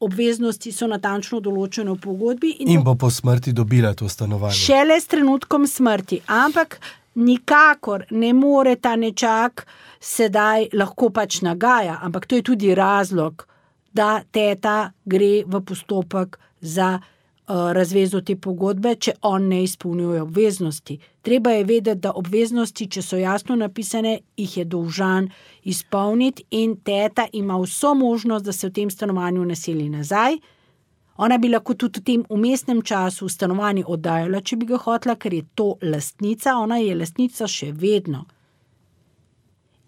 obveznosti 0.00 0.72
so 0.72 0.86
natančno 0.86 1.40
določene 1.40 1.90
v 1.90 1.98
pogodbi. 2.00 2.50
In, 2.62 2.70
in 2.76 2.84
bo 2.84 2.94
po 2.94 3.10
smrti 3.10 3.52
dobila 3.52 3.94
to 3.94 4.08
stanovanje. 4.08 4.54
Šele 4.54 5.00
s 5.00 5.10
trenutkom 5.10 5.66
smrti. 5.66 6.20
Ampak 6.26 6.78
nikakor 7.14 8.04
ne 8.10 8.32
more 8.34 8.76
ta 8.76 8.94
nečak 8.96 9.66
sedaj 10.00 10.68
lahko 10.74 11.10
pač 11.10 11.40
nagaja, 11.42 11.98
ampak 12.02 12.28
to 12.30 12.38
je 12.38 12.46
tudi 12.46 12.74
razlog, 12.74 13.46
da 13.94 14.20
teta 14.30 14.92
gre 15.04 15.42
v 15.46 15.62
postopek 15.66 16.38
za 16.60 16.94
uh, 16.98 17.10
razvezo 17.48 18.20
te 18.20 18.36
pogodbe, 18.36 18.94
če 18.96 19.12
on 19.22 19.48
ne 19.48 19.62
izpolnjuje 19.64 20.22
obveznosti. 20.22 20.98
Treba 21.22 21.50
je 21.50 21.64
vedeti, 21.64 22.00
da 22.00 22.12
obveznosti, 22.16 22.86
če 22.88 23.02
so 23.02 23.16
jasno 23.20 23.56
napisane, 23.56 24.18
jih 24.36 24.56
je 24.56 24.64
dolžan 24.64 25.28
izpolniti, 25.62 26.44
in 26.50 26.76
teta 26.76 27.26
ima 27.32 27.58
vso 27.60 27.94
možnost, 27.94 28.44
da 28.44 28.52
se 28.52 28.68
v 28.68 28.72
tem 28.72 28.90
stanovanju 28.90 29.44
naseli 29.44 29.88
nazaj. 29.88 30.38
Ona 31.16 31.38
bi 31.38 31.48
lahko 31.48 31.74
tudi 31.74 32.00
v 32.00 32.04
tem 32.04 32.24
umestnem 32.28 32.82
času 32.82 33.28
stanovanje 33.28 33.84
oddajala, 33.86 34.40
če 34.40 34.56
bi 34.56 34.66
ga 34.66 34.80
hotela, 34.80 35.14
ker 35.14 35.34
je 35.34 35.44
to 35.54 35.74
lastnica, 35.82 36.56
ona 36.58 36.80
je 36.80 36.96
lastnica 36.96 37.46
še 37.46 37.70
vedno. 37.72 38.24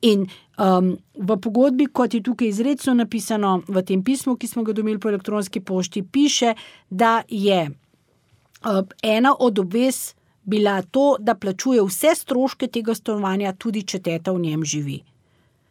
In 0.07 0.29
um, 0.59 0.97
v 1.15 1.37
pogodbi, 1.43 1.87
kot 1.87 2.15
je 2.15 2.23
tukaj 2.23 2.49
izredno 2.49 2.95
napisano 2.95 3.61
v 3.69 3.83
tem 3.83 4.05
pismu, 4.05 4.37
ki 4.37 4.49
smo 4.49 4.63
ga 4.63 4.73
dobili 4.73 4.99
po 4.99 5.09
elektronski 5.09 5.61
pošti, 5.61 6.03
piše, 6.03 6.55
da 6.91 7.23
je 7.29 7.71
uh, 7.71 8.87
ena 9.03 9.35
od 9.39 9.59
obvez 9.59 10.15
bila 10.47 10.83
to, 10.83 11.17
da 11.19 11.35
plačuje 11.35 11.83
vse 11.83 12.15
stroške 12.15 12.69
tega 12.69 12.95
stanovanja, 12.95 13.53
tudi 13.59 13.83
če 13.83 13.99
teta 13.99 14.33
v 14.33 14.45
njem 14.47 14.65
živi. 14.65 15.01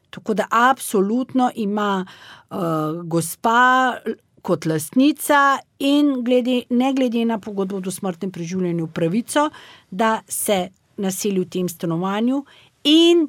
Tako 0.10 0.34
da 0.34 0.48
absolutno 0.51 1.50
ima 1.56 2.06
uh, 2.06 2.58
gospa 3.04 3.96
kot 4.42 4.65
lastnica 4.65 5.58
in 5.80 6.22
glede, 6.24 6.62
ne 6.70 6.94
glede 6.94 7.25
na 7.25 7.39
pogodbo 7.39 7.82
o 7.82 7.92
smrtnem 7.92 8.32
preživljanju 8.32 8.88
pravico, 8.88 9.50
da 9.92 10.20
se 10.27 10.70
naseli 10.98 11.39
v 11.39 11.50
tem 11.50 11.70
stanovanju 11.70 12.44
in 12.86 13.27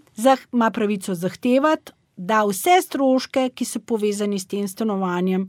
ima 0.52 0.70
pravico 0.70 1.14
zahtevati, 1.14 1.92
da 2.16 2.44
vse 2.44 2.80
stroške, 2.82 3.50
ki 3.54 3.64
so 3.64 3.80
povezani 3.80 4.38
s 4.38 4.48
tem 4.48 4.68
stanovanjem, 4.68 5.46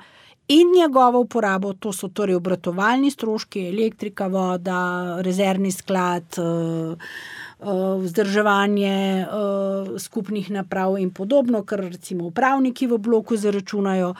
in 0.48 0.72
njegovo 0.72 1.20
uporabo, 1.20 1.74
to 1.74 1.92
so 1.94 2.08
torej 2.08 2.36
obratovalni 2.36 3.12
stroški, 3.12 3.68
elektrika, 3.68 4.28
voda, 4.28 5.18
rezervni 5.22 5.72
sklad. 5.72 6.40
Uh, 6.40 6.98
Vzdrževanje 8.02 9.26
uh, 9.26 10.00
skupnih 10.00 10.52
naprav, 10.52 11.00
in 11.02 11.10
podobno, 11.10 11.64
kar 11.66 11.80
recimo 11.80 12.28
upravniki 12.30 12.86
v 12.88 13.00
bloku 13.02 13.38
zaračunajo, 13.38 14.12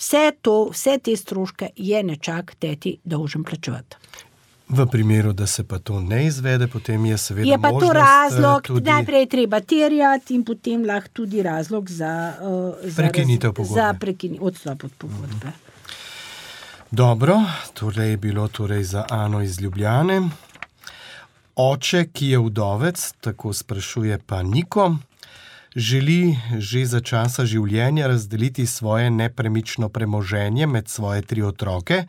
vse 0.00 0.30
to, 0.42 0.54
vse 0.72 0.96
te 1.04 1.16
stroške 1.16 1.68
je 1.76 2.00
nečak 2.02 2.54
teti 2.58 2.94
dolžen 3.04 3.44
plačevati. 3.44 4.05
V 4.68 4.86
primeru, 4.90 5.32
da 5.32 5.46
se 5.46 5.64
pa 5.64 5.78
to 5.78 6.00
ne 6.00 6.26
izvede, 6.26 6.66
potem 6.66 7.04
je 7.06 7.18
seveda. 7.18 7.50
Je 7.50 7.58
pa 7.58 7.70
to 7.70 7.92
razlog, 7.92 8.62
tudi... 8.62 8.80
da 8.80 8.92
najprej 8.92 9.20
je 9.20 9.26
treba 9.26 9.60
terjati, 9.60 10.34
in 10.34 10.44
potem 10.44 10.84
lahko 10.84 11.08
tudi 11.12 11.42
razlog 11.42 11.90
za, 11.90 12.34
uh, 12.42 12.74
za 12.82 13.02
prekinitev 13.02 13.52
pogodbe. 13.52 13.80
Za 13.80 13.94
prekinitev 14.00 14.44
odstop 14.46 14.84
od 14.84 14.92
pogodbe. 14.98 15.46
Mhm. 15.46 15.66
Dobro, 16.90 17.42
torej 17.74 18.10
je 18.10 18.16
bilo 18.16 18.48
torej 18.48 18.84
za 18.84 19.04
Ano 19.10 19.42
iz 19.42 19.60
Ljubljane. 19.60 20.28
Oče, 21.56 22.06
ki 22.12 22.28
je 22.28 22.38
vdovec, 22.38 23.12
tako 23.20 23.52
sprašuje 23.52 24.18
pa 24.26 24.42
Niko, 24.42 24.96
želi 25.76 26.38
že 26.58 26.84
za 26.86 27.00
časa 27.00 27.44
življenja 27.44 28.06
razdeliti 28.06 28.66
svoje 28.66 29.10
nepremično 29.10 29.88
premoženje 29.88 30.66
med 30.66 30.88
svoje 30.88 31.22
tri 31.22 31.42
otroke. 31.42 32.04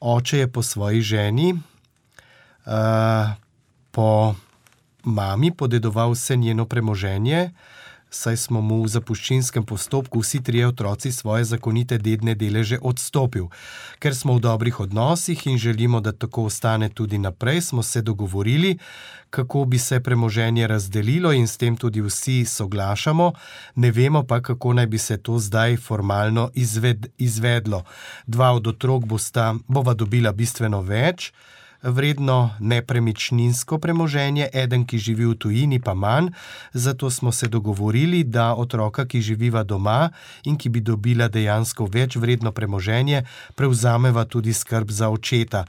Oče 0.00 0.38
je 0.38 0.48
po 0.48 0.62
svoji 0.62 1.00
ženi, 1.00 1.54
uh, 2.66 3.34
po 3.90 4.34
mami, 5.04 5.50
podedoval 5.50 6.12
vse 6.12 6.36
njeno 6.36 6.66
premoženje, 6.66 7.50
saj 8.10 8.36
smo 8.36 8.60
mu 8.60 8.82
v 8.82 8.88
zapuščinskem 8.90 9.64
postopku 9.64 10.20
vsi 10.20 10.42
trije 10.42 10.66
otroci 10.66 11.12
svoje 11.12 11.44
zakonite 11.44 11.98
dedne 11.98 12.34
deleže 12.34 12.78
odstopil. 12.82 13.46
Ker 13.98 14.14
smo 14.14 14.34
v 14.34 14.40
dobrih 14.40 14.80
odnosih 14.80 15.46
in 15.46 15.58
želimo, 15.58 16.00
da 16.00 16.12
tako 16.12 16.44
ostane 16.50 16.88
tudi 16.88 17.18
naprej, 17.18 17.60
smo 17.60 17.82
se 17.82 18.02
dogovorili, 18.02 18.78
kako 19.30 19.64
bi 19.64 19.78
se 19.78 20.00
premoženje 20.00 20.66
razdelilo 20.66 21.32
in 21.32 21.46
s 21.48 21.56
tem 21.56 21.76
tudi 21.76 22.00
vsi 22.00 22.44
soglašamo, 22.44 23.32
ne 23.74 23.90
vemo 23.90 24.22
pa, 24.22 24.40
kako 24.40 24.72
naj 24.72 24.86
bi 24.86 24.98
se 24.98 25.16
to 25.16 25.38
zdaj 25.38 25.76
formalno 25.76 26.50
izved, 26.54 27.06
izvedlo. 27.18 27.84
Dva 28.26 28.52
od 28.52 28.66
otrok 28.66 29.04
bosta, 29.04 29.54
bova 29.68 29.94
dobila 29.94 30.32
bistveno 30.32 30.82
več 30.82 31.32
vredno 31.82 32.50
nepremičninsko 32.60 33.78
premoženje, 33.78 34.48
eden, 34.52 34.84
ki 34.86 34.98
živi 34.98 35.26
v 35.26 35.34
tujini, 35.34 35.80
pa 35.80 35.94
manj. 35.94 36.30
Zato 36.72 37.10
smo 37.10 37.32
se 37.32 37.48
dogovorili, 37.48 38.24
da 38.24 38.54
otroka, 38.54 39.06
ki 39.06 39.20
živiva 39.20 39.64
doma 39.64 40.10
in 40.44 40.58
ki 40.58 40.68
bi 40.68 40.80
dobila 40.80 41.28
dejansko 41.28 41.88
več 41.92 42.16
vredno 42.16 42.52
premoženje, 42.52 43.24
prevzameva 43.54 44.24
tudi 44.24 44.52
skrb 44.52 44.90
za 44.90 45.08
očeta. 45.08 45.64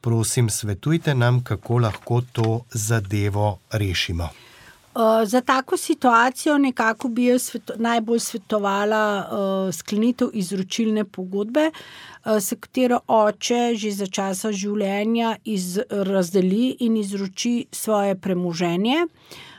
Prosim, 0.00 0.50
svetujte 0.50 1.14
nam, 1.14 1.42
kako 1.42 1.78
lahko 1.78 2.22
to 2.32 2.60
zadevo 2.70 3.58
rešimo. 3.72 4.45
Uh, 4.96 5.28
za 5.28 5.40
tako 5.40 5.76
situacijo 5.76 6.58
nekako 6.58 7.08
bi 7.08 7.24
jaz 7.24 7.42
sveto, 7.42 7.74
najbolj 7.76 8.18
svetovala 8.18 9.28
uh, 9.28 9.74
sklenitev 9.74 10.28
izročilne 10.32 11.04
pogodbe, 11.04 11.70
uh, 11.70 12.32
s 12.40 12.54
katero 12.60 13.00
oče 13.06 13.74
že 13.74 13.90
za 13.90 14.06
časa 14.06 14.52
življenja 14.52 15.36
iz, 15.44 15.76
razdeli 15.90 16.76
in 16.80 16.96
izroči 16.96 17.66
svoje 17.72 18.14
premoženje. 18.14 19.04
Uh, 19.04 19.55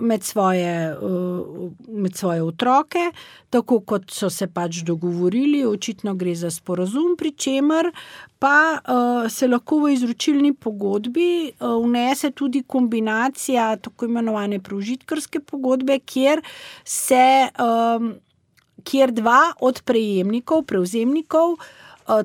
med 0.00 0.22
svoje, 0.24 0.96
med 1.88 2.16
svoje 2.16 2.42
otroke, 2.42 3.12
tako 3.50 3.80
kot 3.80 4.10
so 4.10 4.30
se 4.30 4.46
pač 4.46 4.82
dogovorili, 4.84 5.64
očitno 5.66 6.14
gre 6.14 6.34
za 6.34 6.50
sporozum, 6.50 7.16
pri 7.18 7.32
čemer 7.32 7.90
pa 8.38 8.78
se 9.30 9.48
lahko 9.48 9.80
v 9.82 9.92
izročilni 9.94 10.52
pogodbi 10.54 11.52
vnese 11.60 12.30
tudi 12.30 12.62
kombinacija 12.62 13.76
tako 13.76 14.04
imenovane 14.04 14.60
prožitkarske 14.60 15.40
pogodbe, 15.40 15.98
kjer 15.98 16.42
se. 16.84 17.48
Kjer 18.88 19.10
dva 19.12 19.52
od 19.60 19.80
prejemnikov, 19.84 20.62
prevzemnikov, 20.62 21.56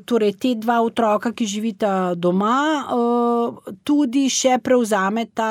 torej 0.05 0.33
te 0.39 0.53
dva 0.55 0.79
otroka, 0.85 1.33
ki 1.33 1.47
živita 1.49 2.13
doma, 2.15 2.85
tudi 3.83 4.27
še 4.31 4.59
prevzameta 4.63 5.49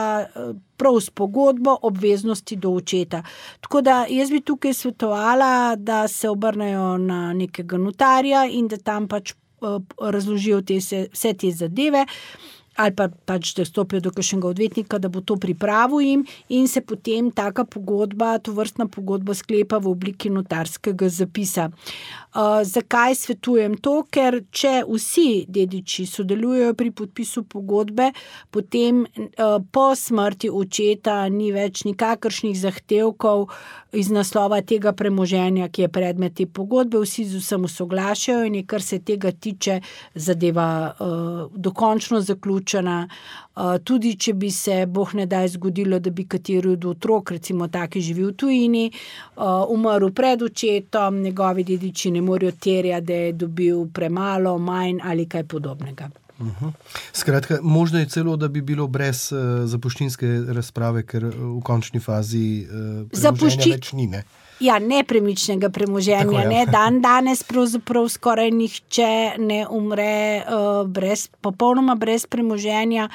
prav 0.83 0.99
s 1.01 1.11
pogodbo 1.11 1.77
obveznosti 1.83 2.57
do 2.57 2.71
očeta. 2.71 3.23
Tako 3.61 3.81
da 3.81 4.07
jaz 4.11 4.31
bi 4.31 4.41
tukaj 4.41 4.75
svetovala, 4.75 5.77
da 5.77 6.09
se 6.09 6.29
obrnejo 6.29 6.99
na 6.99 7.33
nekega 7.33 7.79
notarja 7.79 8.47
in 8.51 8.69
da 8.69 8.77
tam 8.77 9.09
pač 9.09 9.35
razložijo 10.01 10.63
te, 10.67 10.81
vse 11.13 11.35
te 11.39 11.51
zadeve 11.51 12.07
ali 12.77 12.95
pa 12.97 13.09
pač, 13.09 13.53
da 13.57 13.65
stopijo 13.65 14.01
do 14.01 14.11
kakšnega 14.15 14.49
odvetnika, 14.49 14.99
da 14.99 15.09
bo 15.13 15.21
to 15.21 15.37
pripravil 15.37 16.01
jim, 16.01 16.25
in 16.49 16.69
se 16.69 16.81
potem 16.81 17.31
taka 17.31 17.65
pogodba, 17.65 18.39
to 18.39 18.55
vrstna 18.57 18.87
pogodba, 18.89 19.35
sklepa 19.35 19.79
v 19.79 19.93
obliki 19.93 20.31
notarskega 20.33 21.09
zapisa. 21.09 21.69
Uh, 22.33 22.63
zakaj 22.65 23.15
svetujem 23.19 23.77
to? 23.85 23.99
Ker 24.09 24.39
če 24.51 24.83
vsi 24.89 25.45
dediči 25.53 26.07
sodelujejo 26.09 26.73
pri 26.75 26.91
podpisu 26.97 27.45
pogodbe, 27.45 28.09
potem 28.51 29.05
uh, 29.05 29.59
po 29.73 29.91
smrti 29.97 30.49
očeta 30.49 31.21
ni 31.29 31.53
več 31.53 31.85
nikakršnih 31.85 32.57
zahtevkov 32.57 33.51
iz 33.93 34.11
naslova 34.11 34.61
tega 34.61 34.93
premoženja, 34.93 35.69
ki 35.69 35.83
je 35.83 35.89
predmet 35.89 36.35
te 36.35 36.47
pogodbe, 36.47 36.99
vsi 37.03 37.25
z 37.25 37.43
vsem 37.43 37.69
soglašajo 37.69 38.47
in 38.47 38.55
je, 38.55 38.67
kar 38.67 38.83
se 38.83 38.99
tega 38.99 39.33
tiče, 39.33 39.81
zadeva 40.15 40.93
uh, 40.93 41.51
dokončno 41.57 42.21
zaključena 42.21 42.43
vključena. 42.53 43.09
Tudi, 43.85 44.15
če 44.17 44.33
bi 44.33 44.51
se, 44.51 44.87
boh 44.87 45.13
ne 45.15 45.27
daj, 45.27 45.49
zgodilo, 45.59 45.99
da 46.01 46.11
bi 46.11 46.25
kateri 46.25 46.73
od 46.73 46.85
otrok, 46.85 47.31
recimo, 47.31 47.69
taki 47.69 48.01
živi 48.01 48.25
v 48.25 48.33
tujini, 48.33 48.91
umrl 49.69 50.09
pred 50.11 50.43
očetom, 50.43 51.21
njegovi 51.21 51.65
dediči 51.65 52.11
ne 52.11 52.23
morejo 52.23 52.53
terjati, 52.53 53.07
da 53.07 53.15
je 53.15 53.33
dobil 53.33 53.87
premalo, 53.93 54.59
manj 54.59 55.01
ali 55.05 55.29
kaj 55.29 55.45
podobnega. 55.45 56.22
Uhum. 56.43 56.73
Skratka, 57.13 57.59
možno 57.63 58.03
je 58.03 58.09
celo, 58.13 58.37
da 58.37 58.49
bi 58.49 58.61
bilo 58.61 58.87
brez 58.91 59.29
uh, 59.33 59.63
zapuščinske 59.71 60.31
razprave, 60.57 61.05
ker 61.07 61.29
v 61.31 61.61
končni 61.65 62.03
fazi 62.03 62.67
uh, 62.67 63.05
zapuščine 63.13 63.77
več 63.77 63.93
ni. 63.99 64.09
Ne? 64.11 64.25
Ja, 64.63 64.79
nepremičnega 64.79 65.71
premoženja. 65.75 66.23
Tako, 66.23 66.39
ja. 66.39 66.49
ne, 66.49 66.67
dan 66.71 67.01
danes 67.03 67.43
pravzaprav 67.43 68.07
skoraj 68.09 68.51
nihče 68.55 69.09
ne 69.43 69.65
umre 69.71 70.43
uh, 70.43 70.87
brez, 70.87 71.27
popolnoma 71.43 71.97
brez 71.99 72.27
premoženja. 72.31 73.09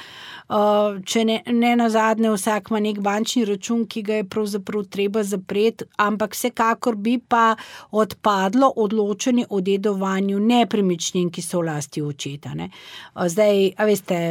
Uh, 0.47 0.99
če 1.07 1.23
ne, 1.27 1.37
ne 1.51 1.73
na 1.79 1.89
zadnje, 1.91 2.33
vsak 2.35 2.71
ima 2.71 2.81
nek 2.83 2.99
bančni 3.03 3.45
račun, 3.47 3.85
ki 3.87 4.03
ga 4.03 4.19
je 4.19 4.27
pravzaprav 4.27 4.85
treba 4.91 5.23
zapreti, 5.23 5.87
ampak 6.03 6.35
vsekakor 6.35 6.95
bi 6.95 7.17
pa 7.19 7.55
odpadlo 7.91 8.71
odločanje 8.75 9.47
o 9.49 9.61
dedovanju 9.63 10.39
nepremičnin, 10.39 11.31
ki 11.31 11.43
so 11.43 11.63
v 11.63 11.69
lasti 11.71 12.03
očeta. 12.03 12.55
Ne. 12.59 12.71
Uh, 13.15 13.27
zdaj, 13.31 13.69
a 13.77 13.87
veste, 13.87 14.23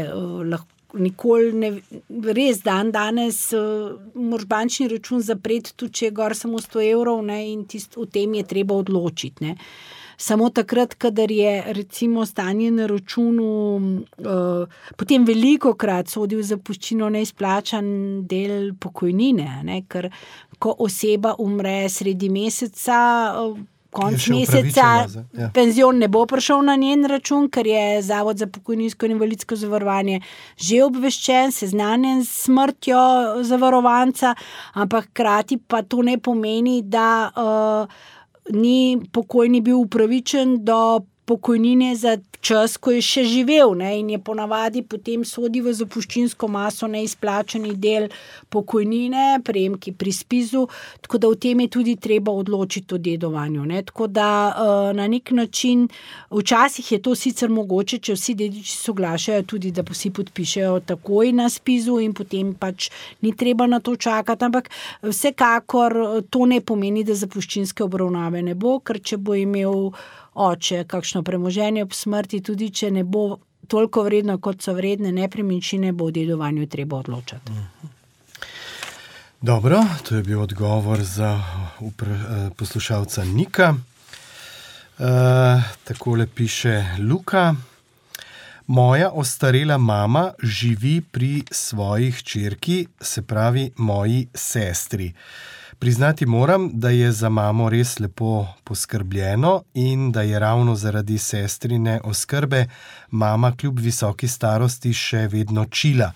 lahko 0.44 0.75
nikoli 0.98 1.52
ne, 1.52 1.70
res 2.36 2.62
dan 2.64 2.90
danes, 2.94 3.52
uh, 3.56 3.96
moraš 4.14 4.46
bančni 4.46 4.88
račun 4.88 5.22
zapreti, 5.24 5.74
tudi 5.76 6.00
če 6.00 6.08
je 6.08 6.16
gor 6.16 6.34
samo 6.36 6.60
100 6.62 6.82
evrov, 6.92 7.22
ne, 7.26 7.42
in 7.52 7.66
tist, 7.68 7.96
v 7.96 8.08
tem 8.12 8.34
je 8.38 8.46
treba 8.48 8.76
odločiti. 8.76 9.44
Ne. 9.44 9.56
Samo 10.16 10.48
takrat, 10.48 10.94
kadar 10.96 11.30
je 11.30 11.74
recimo 11.76 12.24
stanje 12.26 12.70
na 12.72 12.86
računu, 12.88 13.50
uh, 14.24 14.80
potem 14.96 15.24
veliko 15.28 15.74
krat 15.76 16.08
sodi 16.08 16.38
v 16.40 16.46
zapuščino 16.48 17.10
neizplačan 17.12 17.86
del 18.28 18.72
pokojnine, 18.80 19.48
ne, 19.68 19.82
ker 19.88 20.08
ko 20.58 20.72
oseba 20.88 21.36
umre 21.38 21.82
sredi 21.92 22.32
meseca. 22.32 23.00
Uh, 23.44 23.64
konc 23.96 24.28
meseca 24.32 24.88
ja. 25.32 25.48
penzion 25.54 25.98
ne 25.98 26.08
bo 26.12 26.24
prišel 26.28 26.62
na 26.66 26.76
njen 26.80 27.06
račun, 27.08 27.48
ker 27.52 27.66
je 27.66 28.02
Zavod 28.04 28.38
za 28.42 28.46
pokojninsko 28.52 29.08
in 29.08 29.16
invalidsko 29.16 29.56
zavarovanje 29.56 30.20
že 30.56 30.82
obveščen, 30.84 31.52
seznanjen 31.52 32.22
s 32.24 32.46
smrtjo 32.46 33.00
zavarovanca, 33.48 34.34
ampak 34.74 35.10
hkrati 35.10 35.58
pa 35.58 35.82
to 35.82 36.02
ne 36.06 36.18
pomeni, 36.18 36.82
da 36.82 37.08
uh, 37.32 37.98
ni 38.52 38.98
pokojni 39.12 39.60
bil 39.60 39.80
upravičen 39.82 40.58
do 40.64 41.00
pokojnine 41.26 41.94
za 41.96 42.16
čas, 42.46 42.76
ko 42.78 42.92
je 42.94 43.02
še 43.02 43.24
živel 43.26 43.74
ne, 43.78 43.90
in 44.00 44.12
je 44.14 44.18
ponavadi 44.22 44.82
potem 44.86 45.24
sodi 45.26 45.62
v 45.64 45.72
zapuščinsko 45.74 46.48
maso 46.52 46.86
neizplačeni 46.90 47.74
del 47.82 48.08
pokojnine, 48.52 49.40
prejemki 49.46 49.94
pri 49.98 50.12
spizu, 50.14 50.66
tako 51.02 51.20
da 51.22 51.30
v 51.32 51.38
tem 51.42 51.64
je 51.64 51.68
tudi 51.78 51.96
treba 52.02 52.34
odločiti 52.34 52.94
o 52.94 53.00
dedovanju. 53.02 53.66
Ne. 53.66 53.82
Tako 53.86 54.06
da 54.06 54.28
uh, 54.50 54.90
na 54.96 55.08
nek 55.10 55.32
način, 55.34 55.86
včasih 56.30 56.92
je 56.92 57.00
to 57.02 57.16
sicer 57.18 57.50
mogoče, 57.50 57.98
če 57.98 58.16
vsi 58.16 58.36
dediči 58.38 58.76
soglašajo 58.78 59.46
tudi, 59.50 59.72
da 59.74 59.84
vsi 59.86 60.12
podpišejo 60.14 60.80
takoj 60.86 61.32
na 61.36 61.48
spizu 61.52 61.98
in 62.04 62.14
potem 62.14 62.54
pač 62.54 62.90
ni 63.26 63.34
treba 63.36 63.66
na 63.66 63.80
to 63.80 63.96
čakati, 63.96 64.46
ampak 64.46 64.70
vsekakor 65.02 65.96
eh, 65.96 66.20
to 66.30 66.46
ne 66.46 66.60
pomeni, 66.60 67.04
da 67.06 67.16
zapuščinske 67.18 67.84
obravnave 67.86 68.44
ne 68.46 68.54
bo, 68.54 68.78
ker 68.80 69.00
če 69.02 69.18
bo 69.18 69.34
imel 69.34 69.90
oče 70.36 70.84
kakšno 70.84 71.22
premoženje 71.22 71.82
ob 71.82 71.92
smrti, 71.92 72.40
tudi 72.44 72.70
če 72.70 72.90
ne 72.90 73.04
bo 73.04 73.38
toliko 73.68 74.04
vredno, 74.06 74.38
kot 74.38 74.62
so 74.62 74.76
vredne 74.76 75.12
nepremičnine, 75.12 75.92
bo 75.92 76.06
o 76.06 76.14
dedovanju 76.14 76.66
treba 76.70 77.00
odločati. 77.02 77.52
Dobro, 79.40 79.82
to 80.08 80.16
je 80.16 80.22
bil 80.22 80.40
odgovor 80.40 81.02
za 81.02 81.40
eh, 81.80 82.50
poslušalca 82.56 83.24
Nika. 83.24 83.74
E, 84.98 85.04
takole 85.84 86.26
piše 86.26 86.84
Luka. 86.98 87.54
Moja 88.66 89.10
ostarela 89.10 89.78
mama 89.78 90.32
živi 90.42 91.00
pri 91.00 91.42
svojih 91.50 92.22
črki, 92.22 92.86
se 93.00 93.22
pravi 93.22 93.70
moji 93.76 94.26
sestri. 94.34 95.12
Priznati 95.78 96.26
moram, 96.26 96.70
da 96.72 96.90
je 96.90 97.12
za 97.12 97.28
mamo 97.28 97.68
res 97.70 97.98
lepo 97.98 98.46
poskrbljeno 98.64 99.62
in 99.74 100.12
da 100.12 100.22
je 100.22 100.38
ravno 100.38 100.74
zaradi 100.74 101.18
sestrine 101.18 102.00
oskrbe 102.04 102.66
mama 103.10 103.52
kljub 103.56 103.78
visoki 103.78 104.28
starosti 104.28 104.92
še 104.92 105.28
vedno 105.32 105.64
čila. 105.64 106.12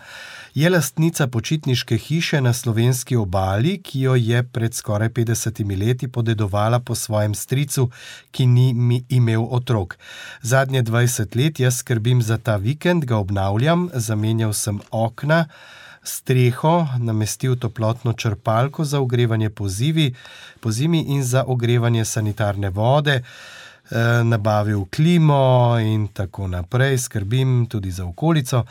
Je 0.55 0.71
lastnica 0.71 1.27
počitniške 1.27 1.97
hiše 1.97 2.41
na 2.41 2.53
slovenski 2.53 3.17
obali, 3.17 3.77
ki 3.83 4.01
jo 4.01 4.15
je 4.15 4.43
pred 4.43 4.75
skoraj 4.75 5.09
50 5.09 5.79
leti 5.81 6.09
podedovala 6.09 6.81
po 6.81 6.95
svojem 6.95 7.35
stricu, 7.35 7.91
ki 8.31 8.47
ni 8.47 9.05
imel 9.09 9.45
otrok. 9.51 9.99
Zadnje 10.43 10.83
20 10.83 11.37
let 11.37 11.61
jaz 11.61 11.77
skrbim 11.77 12.23
za 12.23 12.39
ta 12.39 12.57
vikend, 12.57 13.05
ga 13.05 13.17
obnavljam, 13.17 13.91
zamenjal 13.95 14.53
sem 14.53 14.81
okna, 14.91 15.45
streho, 16.03 16.87
namestil 16.99 17.57
toplotno 17.57 18.13
črpalko 18.13 18.85
za 18.85 19.01
ogrevanje 19.01 19.51
po, 19.51 19.69
zivi, 19.69 20.15
po 20.61 20.71
zimi 20.71 21.05
in 21.09 21.25
za 21.25 21.45
ogrevanje 21.47 22.05
sanitarne 22.05 22.71
vode. 22.71 23.23
eh, 23.91 24.25
Nabavil 24.25 24.85
klimo 24.85 25.77
in 25.81 26.09
tako 26.09 26.49
naprej, 26.49 26.99
skrbim 26.99 27.67
tudi 27.67 27.91
za 27.91 28.05
okolico. 28.05 28.65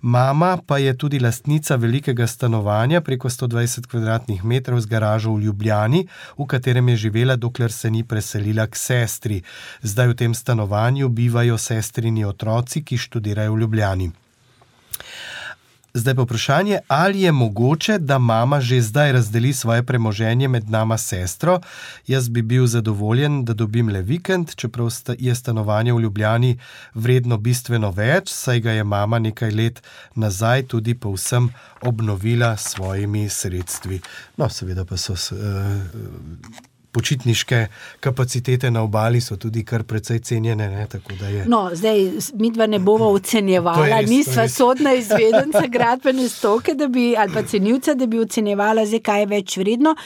Mama 0.00 0.58
pa 0.66 0.78
je 0.78 0.98
tudi 0.98 1.20
lastnica 1.20 1.76
velikega 1.76 2.26
stanovanja 2.26 3.00
preko 3.00 3.28
120 3.28 3.86
kvadratnih 3.86 4.44
metrov 4.44 4.80
z 4.80 4.86
garažo 4.86 5.32
v 5.32 5.40
Ljubljani, 5.40 6.06
v 6.38 6.46
katerem 6.46 6.88
je 6.88 6.96
živela, 6.96 7.36
dokler 7.36 7.72
se 7.72 7.90
ni 7.90 8.04
preselila 8.04 8.66
k 8.66 8.76
sestri. 8.76 9.42
Zdaj 9.82 10.08
v 10.08 10.14
tem 10.14 10.34
stanovanju 10.34 11.08
bivajo 11.08 11.58
sestrini 11.58 12.24
otroci, 12.24 12.82
ki 12.84 12.98
študirajo 12.98 13.54
v 13.54 13.60
Ljubljani. 13.60 14.23
Zdaj 15.96 16.14
pa 16.14 16.22
vprašanje, 16.22 16.78
ali 16.88 17.20
je 17.20 17.32
mogoče, 17.32 17.98
da 17.98 18.18
mama 18.18 18.60
že 18.60 18.80
zdaj 18.80 19.12
razdeli 19.12 19.52
svoje 19.52 19.82
premoženje 19.82 20.48
med 20.48 20.70
nama 20.70 20.98
sestro. 20.98 21.60
Jaz 22.06 22.28
bi 22.28 22.42
bil 22.42 22.66
zadovoljen, 22.66 23.44
da 23.44 23.54
dobim 23.54 23.88
le 23.88 24.02
vikend, 24.02 24.54
čeprav 24.54 24.90
je 25.18 25.34
stanovanje 25.34 25.92
v 25.92 26.00
Ljubljani 26.00 26.58
vredno 26.94 27.38
bistveno 27.38 27.90
več, 27.90 28.28
saj 28.28 28.60
ga 28.60 28.72
je 28.72 28.84
mama 28.84 29.18
nekaj 29.18 29.50
let 29.50 29.82
nazaj 30.14 30.66
tudi 30.66 30.94
povsem 30.94 31.48
obnovila 31.82 32.56
s 32.56 32.74
svojimi 32.74 33.28
sredstvi. 33.28 34.00
No, 34.36 34.48
seveda 34.48 34.84
pa 34.84 34.96
so. 34.96 35.12
Uh, 35.12 36.73
Počitniške 36.94 37.66
kapacitete 38.00 38.70
na 38.70 38.82
obali 38.82 39.20
so 39.20 39.36
tudi 39.36 39.64
kar 39.64 39.82
precej 39.82 40.18
cenjene. 40.18 40.68
Ne, 40.68 40.86
No, 41.46 41.70
zdaj 41.74 42.10
mi 42.34 42.50
dva 42.50 42.66
ne 42.66 42.78
bomo 42.78 43.08
ocenjevala, 43.10 44.00
nisva 44.06 44.48
sodna 44.48 44.92
izvedenca 45.02 45.66
gradbene 45.68 46.28
stoke, 46.28 46.74
bi, 46.88 47.16
ali 47.18 47.32
pa 47.34 47.42
cenilca, 47.42 47.94
da 47.94 48.06
bi 48.06 48.18
ocenjevala, 48.18 48.86
zdaj, 48.86 49.00
kaj 49.00 49.20
je 49.20 49.26
več 49.26 49.56
vredno. 49.56 49.96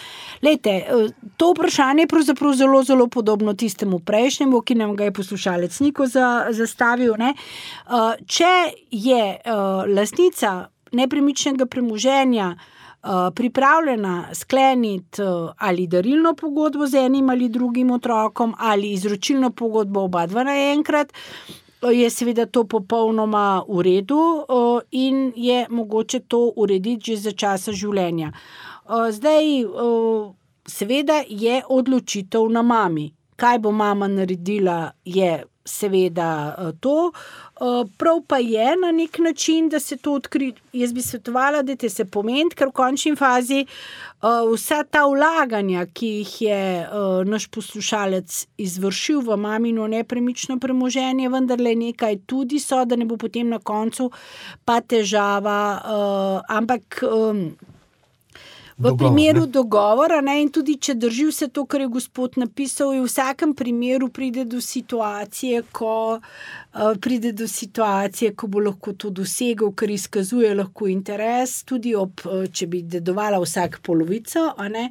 Lejte, 0.43 0.71
eh, 0.71 1.13
to 1.37 1.53
vprašanje 1.53 2.07
je 2.07 2.13
pravzaprav 2.15 2.55
zelo, 2.55 2.83
zelo 2.83 3.07
podobno 3.07 3.55
tistemu 3.55 3.99
prejšnjemu, 3.99 4.61
ki 4.61 4.75
nam 4.75 4.97
ga 4.97 5.05
je 5.05 5.13
poslušalec 5.13 5.81
Niko 5.81 6.07
za, 6.07 6.47
zastavil. 6.51 7.15
Ne? 7.19 7.35
Eh, 7.35 8.25
Če 8.27 8.55
je 8.91 9.23
eh, 9.37 9.53
lastnica 9.93 10.69
nepremičnega 10.93 11.67
premoženja. 11.67 12.55
Uh, 13.03 13.11
pripravljena 13.35 14.35
skleniti 14.35 15.23
uh, 15.23 15.51
ali 15.57 15.87
darilno 15.87 16.35
pogodbo 16.35 16.87
z 16.87 16.95
enim 16.95 17.31
ali 17.31 17.49
drugim 17.49 17.91
otrokom, 17.91 18.55
ali 18.59 18.93
izročilno 18.93 19.51
pogodbo 19.51 20.01
oba 20.01 20.27
dva 20.27 20.43
naenkrat, 20.43 21.13
uh, 21.13 21.91
je 21.93 22.11
seveda 22.11 22.47
to 22.47 22.65
popolnoma 22.65 23.63
v 23.69 23.83
redu 23.83 24.45
in 24.91 25.33
je 25.37 25.67
mogoče 25.71 26.21
to 26.21 26.53
urediti 26.57 27.15
že 27.15 27.17
za 27.17 27.33
časa 27.33 27.73
življenja. 27.73 28.33
Zdaj, 29.11 29.45
seveda, 30.69 31.23
je 31.29 31.63
odločitev 31.69 32.49
na 32.51 32.63
mami. 32.63 33.13
Kaj 33.37 33.59
bo 33.59 33.73
mama 33.73 34.09
naredila, 34.09 34.91
je 35.05 35.45
seveda 35.69 36.55
eh, 36.59 36.73
to. 36.81 37.13
Prav 37.99 38.21
pa 38.27 38.39
je 38.39 38.77
na 38.77 38.93
nek 38.93 39.19
način, 39.19 39.69
da 39.69 39.81
se 39.81 39.97
to 39.97 40.13
odkrije. 40.13 40.53
Jaz 40.73 40.93
bi 40.93 41.03
svetovala, 41.03 41.63
da 41.63 41.77
te 41.77 41.89
se 41.89 42.05
pomeni, 42.05 42.51
ker 42.55 42.69
v 42.69 42.73
končni 42.73 43.17
fazi 43.17 43.65
eh, 43.65 44.27
vsa 44.53 44.85
ta 44.85 45.03
vlaganja, 45.07 45.87
ki 45.87 46.07
jih 46.07 46.43
je 46.43 46.61
eh, 46.83 47.25
naš 47.25 47.49
poslušalec 47.51 48.47
izvršil 48.59 49.21
v 49.27 49.37
mamino 49.37 49.87
nepremično 49.87 50.59
premoženje, 50.59 51.29
vendarle 51.29 51.75
nekaj 51.75 52.21
tudi 52.27 52.61
so, 52.63 52.85
da 52.85 52.97
ne 52.97 53.05
bo 53.05 53.17
potem 53.17 53.49
na 53.49 53.59
koncu 53.59 54.11
pa 54.65 54.81
težava. 54.81 55.59
eh, 55.83 56.55
Ampak. 56.59 57.03
V 58.79 58.83
Dogovor, 58.83 58.99
primeru 58.99 59.41
ne? 59.41 59.47
dogovora, 59.47 60.21
ne, 60.21 60.37
in 60.39 60.53
tudi 60.55 60.77
če 60.79 60.95
drži 60.95 61.25
vse 61.33 61.49
to, 61.51 61.65
kar 61.67 61.81
je 61.83 61.89
gospod 61.91 62.37
napisal, 62.39 62.93
je 62.95 63.01
v 63.03 63.09
vsakem 63.09 63.51
primeru 63.59 64.07
pride 64.09 64.45
do 64.47 64.61
situacije, 64.63 65.65
ko 65.73 66.21
uh, 66.21 66.23
pride 67.01 67.33
do 67.33 67.49
situacije, 67.49 68.35
ko 68.35 68.47
bo 68.47 68.61
lahko 68.61 68.93
to 68.93 69.11
dosegel, 69.11 69.73
ker 69.73 69.91
izkazuje 69.91 70.55
lahko 70.55 70.89
interes, 70.89 71.63
tudi 71.69 71.95
ob, 71.97 72.23
uh, 72.25 72.47
če 72.53 72.67
bi 72.67 72.83
dedovala 72.83 73.41
vsak 73.43 73.81
polovico, 73.83 74.53
ne, 74.71 74.89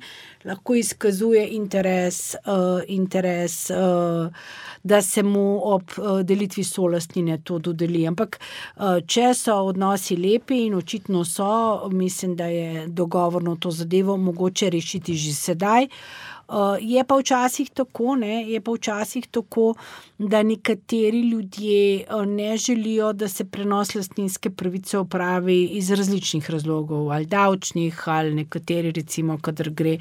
lahko 0.47 0.75
izkazuje 0.75 1.47
interes, 1.55 2.35
uh, 2.45 2.81
interes 2.87 3.69
uh, 3.71 4.27
da 4.83 5.01
se 5.01 5.23
mu 5.23 5.45
ob 5.63 5.97
uh, 5.97 6.21
delitvi 6.23 6.63
solastnine 6.63 7.39
to 7.43 7.59
dodeli. 7.59 8.05
Ampak, 8.07 8.39
uh, 8.39 8.99
če 9.07 9.33
so 9.35 9.57
odnosi 9.71 10.17
lepi 10.17 10.63
in 10.67 10.77
očitno 10.77 11.25
so, 11.25 11.89
mislim, 11.91 12.35
da 12.35 12.45
je 12.45 12.87
dogovorno 12.87 13.55
to 13.55 13.71
zadevo 13.71 14.17
mogoče 14.17 14.69
rešiti 14.69 15.15
že 15.15 15.33
sedaj. 15.33 15.85
Uh, 15.85 16.36
je 16.81 17.03
pa 17.03 17.15
včasih 17.19 17.69
tako, 17.69 18.15
ne, 18.15 18.43
je 18.49 18.61
pa 18.61 18.71
včasih 18.71 19.27
tako, 19.31 19.73
da 20.17 20.43
nekateri 20.43 21.21
ljudje 21.29 22.05
uh, 22.09 22.25
ne 22.25 22.57
želijo, 22.57 23.13
da 23.13 23.27
se 23.27 23.45
prenos 23.45 23.95
lastninske 23.95 24.49
pravice 24.49 24.97
opravi 24.97 25.63
iz 25.65 25.91
različnih 25.91 26.51
razlogov, 26.51 27.11
ali 27.11 27.25
davčnih, 27.25 28.03
ali 28.05 28.33
nekateri, 28.33 28.91
recimo, 28.91 29.37
kadar 29.41 29.69
gre, 29.69 29.97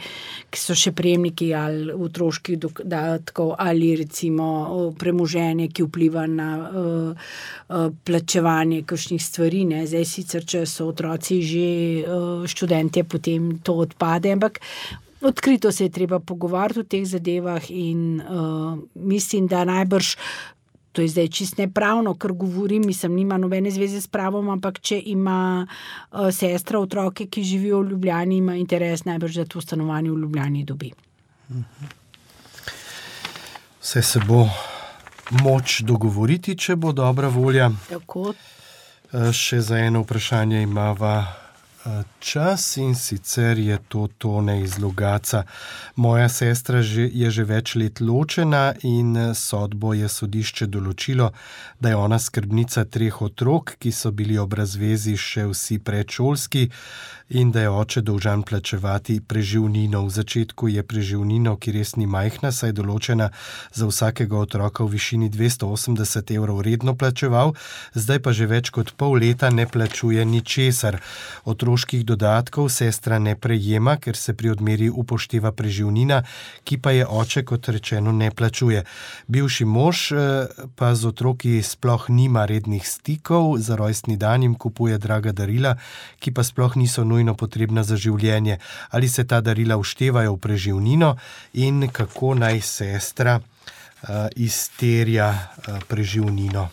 ki 0.50 0.61
so 0.61 0.74
še 0.74 0.92
prejemniki 0.92 1.50
ali 1.54 1.92
otroških 1.92 2.59
dodatkov, 2.59 3.54
ali 3.59 3.96
recimo 3.96 4.92
premoženje, 4.98 5.68
ki 5.68 5.88
vpliva 5.88 6.26
na 6.26 6.50
uh, 6.59 7.26
uh, 7.68 7.90
plačevanje 8.04 8.85
kakšnih 8.87 9.22
stvari. 9.22 9.64
Ne. 9.64 9.82
Zdaj, 9.87 10.04
sicer, 10.04 10.46
če 10.46 10.62
so 10.66 10.88
otroci 10.94 11.42
že 11.42 11.66
uh, 12.06 12.46
študente, 12.46 13.04
potem 13.04 13.59
to 13.59 13.74
odpade, 13.82 14.32
ampak 14.32 14.62
odkrito 15.26 15.72
se 15.72 15.84
je 15.84 15.90
treba 15.90 16.18
pogovarjati 16.18 16.80
o 16.80 16.84
teh 16.84 17.06
zadevah, 17.06 17.70
in 17.70 18.20
uh, 18.20 18.78
mislim, 18.94 19.46
da 19.46 19.64
najbrž. 19.64 20.16
To 20.96 21.02
je 21.02 21.08
zdaj 21.12 21.28
čist 21.28 21.58
nepravno, 21.58 22.14
kar 22.14 22.32
govorim, 22.32 22.86
mislim, 22.86 23.14
nima 23.14 23.36
nobene 23.36 23.70
zveze 23.70 24.00
s 24.00 24.08
pravom, 24.08 24.48
ampak 24.48 24.80
če 24.80 24.96
ima 25.12 25.66
uh, 25.66 26.30
sestra 26.32 26.80
otroke, 26.80 27.26
ki 27.26 27.44
živijo 27.44 27.80
v 27.80 27.90
Ljubljani, 27.90 28.36
ima 28.36 28.54
interes 28.56 29.04
najbrž, 29.04 29.36
da 29.42 29.44
to 29.44 29.60
stanovanje 29.60 30.10
v 30.10 30.18
Ljubljani 30.22 30.64
dobi. 30.64 30.92
Vse 33.80 34.02
se 34.02 34.20
bo 34.26 34.48
moč 35.42 35.80
dogovoriti, 35.80 36.56
če 36.56 36.76
bo 36.76 36.92
dobra 36.92 37.28
volja. 37.28 37.70
Tako. 37.90 38.32
Še 39.32 39.60
za 39.60 39.78
eno 39.78 40.00
vprašanje 40.02 40.62
imamo 40.62 41.45
čas 42.18 42.77
in 42.77 42.94
sicer 42.94 43.59
je 43.59 43.79
to 43.88 44.09
tone 44.18 44.61
iz 44.62 44.79
Logaca. 44.79 45.42
Moja 45.96 46.29
sestra 46.29 46.79
je 47.12 47.31
že 47.31 47.44
več 47.44 47.75
let 47.75 48.01
ločena 48.01 48.75
in 48.83 49.35
sodbo 49.35 49.94
je 49.94 50.09
sodišče 50.09 50.66
določilo, 50.66 51.31
da 51.81 51.92
je 51.92 51.96
ona 51.96 52.18
skrbnica 52.18 52.85
treh 52.85 53.22
otrok, 53.22 53.77
ki 53.79 53.92
so 53.92 54.11
bili 54.11 54.38
ob 54.38 54.55
razvezi 54.55 55.16
še 55.16 55.46
vsi 55.53 55.79
predšolski 55.79 56.68
in 57.28 57.50
da 57.50 57.60
je 57.60 57.70
oče 57.70 58.00
dolžan 58.00 58.42
plačevati 58.42 59.20
preživnino. 59.20 60.04
V 60.06 60.10
začetku 60.10 60.68
je 60.68 60.82
preživnino, 60.82 61.56
ki 61.56 61.72
res 61.74 61.96
ni 61.96 62.06
majhna, 62.06 62.52
saj 62.54 62.70
je 62.70 62.76
določena 62.78 63.30
za 63.74 63.88
vsakega 63.90 64.38
otroka 64.38 64.84
v 64.84 64.94
višini 64.94 65.30
280 65.30 66.30
evrov 66.36 66.60
redno 66.62 66.94
plačeval, 66.94 67.54
zdaj 67.94 68.20
pa 68.22 68.30
že 68.32 68.46
več 68.46 68.70
kot 68.70 68.94
pol 68.94 69.18
leta 69.18 69.50
ne 69.50 69.66
plačuje 69.66 70.22
ničesar. 70.24 71.00
Otroških 71.44 72.04
dodatkov 72.06 72.70
sestra 72.70 73.18
ne 73.18 73.34
prejema, 73.34 73.96
ker 73.98 74.14
se 74.14 74.34
pri 74.34 74.54
odmeri 74.54 74.90
upošteva 74.90 75.50
preživnina, 75.50 76.22
ki 76.62 76.78
pa 76.78 76.94
je 76.94 77.06
oče, 77.06 77.42
kot 77.42 77.68
rečeno, 77.74 78.14
ne 78.14 78.30
plačuje. 78.30 78.84
Bivši 79.26 79.64
mož 79.66 80.12
eh, 80.12 80.46
pa 80.78 80.94
z 80.94 81.10
otroki 81.10 81.58
sploh 81.62 82.06
nima 82.08 82.46
rednih 82.46 82.86
stikov, 82.86 83.58
za 83.58 83.74
rojstni 83.74 84.14
dan 84.16 84.46
jim 84.46 84.54
kupuje 84.54 84.98
draga 84.98 85.34
darila, 85.34 85.74
ki 86.22 86.30
pa 86.30 86.46
sploh 86.46 86.78
niso 86.78 87.02
nujno 87.02 87.15
nujno 87.16 87.35
potrebna 87.35 87.83
za 87.83 87.96
življenje, 87.96 88.61
ali 88.90 89.09
se 89.09 89.24
ta 89.24 89.40
darila 89.40 89.81
vštevajo 89.81 90.37
v 90.37 90.42
preživnino 90.48 91.16
in 91.55 91.88
kako 91.92 92.35
naj 92.37 92.61
sestra 92.61 93.38
uh, 93.40 94.29
izterja 94.37 95.31
uh, 95.33 95.79
preživnino. 95.88 96.68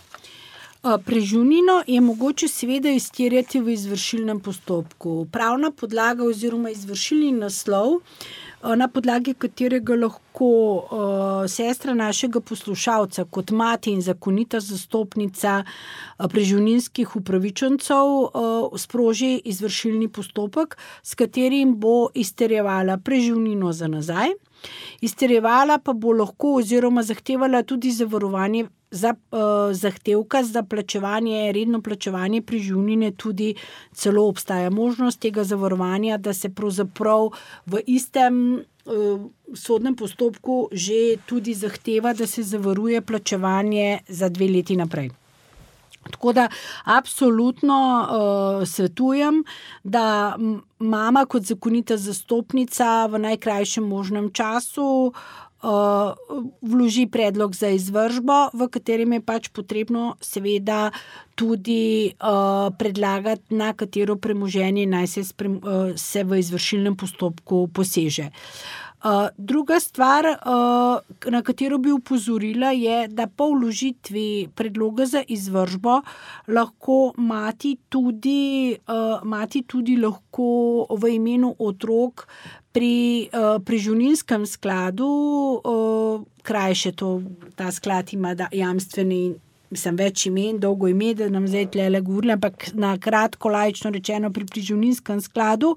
Preživnino 0.84 1.77
je 1.88 2.01
mogoče 2.03 2.47
seveda 2.51 2.91
izterjati 2.91 3.62
v 3.63 3.71
izvršilnem 3.71 4.41
postopku. 4.43 5.21
Pravna 5.32 5.71
podlaga 5.71 6.27
oziroma 6.27 6.73
izvršilni 6.75 7.32
naslov 7.38 8.01
Eh, 8.03 8.42
na 8.76 8.88
podlagi 8.88 9.34
katerega 9.34 9.95
lahko 9.95 10.47
uh, 10.47 11.49
sestra 11.52 11.93
našega 11.93 12.39
poslušalca, 12.39 13.26
kot 13.26 13.52
mati 13.52 13.91
in 13.91 14.02
zakonita 14.02 14.60
zastopnica 14.63 15.63
uh, 15.63 16.28
preživninskih 16.32 17.15
upravičencev, 17.19 18.13
uh, 18.23 18.80
sproži 18.80 19.41
izvršilni 19.45 20.08
postopek, 20.08 20.78
s 21.04 21.15
katerim 21.15 21.76
bo 21.76 22.08
izterjevala 22.13 22.97
preživnino 22.97 23.73
za 23.73 23.88
nazaj. 23.88 24.36
Izterjevala 25.02 25.78
pa 25.78 25.93
bo 25.93 26.13
lahko, 26.13 26.56
oziroma 26.62 27.04
zahtevala 27.04 27.63
tudi 27.63 27.91
zavarovanje 27.91 28.67
za 28.93 29.13
uh, 29.32 29.39
zahtevka 29.73 30.43
za 30.43 30.63
plačevanje, 30.63 31.52
redno 31.52 31.82
plačevanje 31.82 32.41
preživnine, 32.41 33.12
tudi 33.12 33.56
celo 33.91 34.28
obstaja 34.28 34.69
možnost 34.69 35.19
tega 35.19 35.43
zavarovanja, 35.43 36.17
da 36.17 36.34
se 36.34 36.49
pravzaprav 36.49 37.30
v 37.65 37.82
istem 37.88 38.38
uh, 38.86 39.26
sodnem 39.56 39.95
postopku 39.95 40.69
že 40.71 41.17
tudi 41.26 41.54
zahteva, 41.54 42.13
da 42.13 42.28
se 42.28 42.43
zavaruje 42.43 43.02
plačevanje 43.02 43.99
za 44.08 44.30
dve 44.30 44.47
leti 44.47 44.78
naprej. 44.78 45.10
Tako 46.11 46.33
da, 46.33 46.47
absolutno 46.83 47.79
uh, 48.01 48.67
svetujem, 48.67 49.43
da 49.83 50.35
mama, 50.79 51.25
kot 51.25 51.43
zakonita 51.47 51.97
zastopnica, 51.97 53.05
v 53.07 53.19
najkrajšem 53.19 53.87
možnem 53.87 54.31
času 54.35 55.13
uh, 55.63 56.11
vloži 56.61 57.07
predlog 57.07 57.55
za 57.55 57.69
izvržbo, 57.69 58.49
v 58.53 58.67
katerem 58.67 59.13
je 59.13 59.21
pač 59.21 59.49
potrebno, 59.49 60.15
seveda, 60.21 60.91
tudi 61.35 62.13
uh, 62.13 62.69
predlagati, 62.77 63.55
na 63.55 63.73
katero 63.73 64.15
premoženje 64.15 64.85
naj 64.85 65.07
se, 65.07 65.23
sprem, 65.23 65.57
uh, 65.63 65.95
se 65.95 66.23
v 66.23 66.43
izvršilnem 66.43 66.95
postopku 66.99 67.67
poseže. 67.73 68.29
Uh, 68.29 68.83
druga 69.37 69.79
stvar, 69.79 70.25
uh, 70.25 71.31
na 71.31 71.41
katero 71.41 71.77
bi 71.77 71.91
upozorila, 71.91 72.71
je, 72.71 73.07
da 73.07 73.27
po 73.27 73.49
vložitvi 73.51 74.49
predloga 74.55 75.05
za 75.05 75.23
izvržbo 75.27 76.01
lahko 76.47 77.13
mati 77.17 77.77
tudi, 77.89 78.77
uh, 78.87 79.19
mati 79.23 79.63
tudi 79.67 79.97
lahko 79.97 80.87
v 80.89 81.15
imenu 81.15 81.55
otrok 81.59 82.27
pri 82.71 83.27
uh, 83.27 83.61
preživninskem 83.65 84.45
skladu, 84.45 85.07
uh, 85.63 86.21
krajše 86.41 86.91
to, 86.91 87.21
ta 87.55 87.71
sklad 87.71 88.13
ima 88.13 88.35
jamstveni. 88.51 89.35
Sem 89.73 89.95
več 89.97 90.27
imen, 90.29 90.59
dolgo 90.61 90.85
ime, 90.85 91.15
da 91.17 91.25
nam 91.33 91.47
zdaj 91.49 91.89
le 91.89 92.01
govorim, 92.05 92.35
ampak 92.35 92.67
na 92.77 92.91
kratko, 93.01 93.49
lajčno 93.49 93.89
rečeno, 93.95 94.29
pri 94.29 94.45
preživninskem 94.45 95.17
skladu 95.17 95.71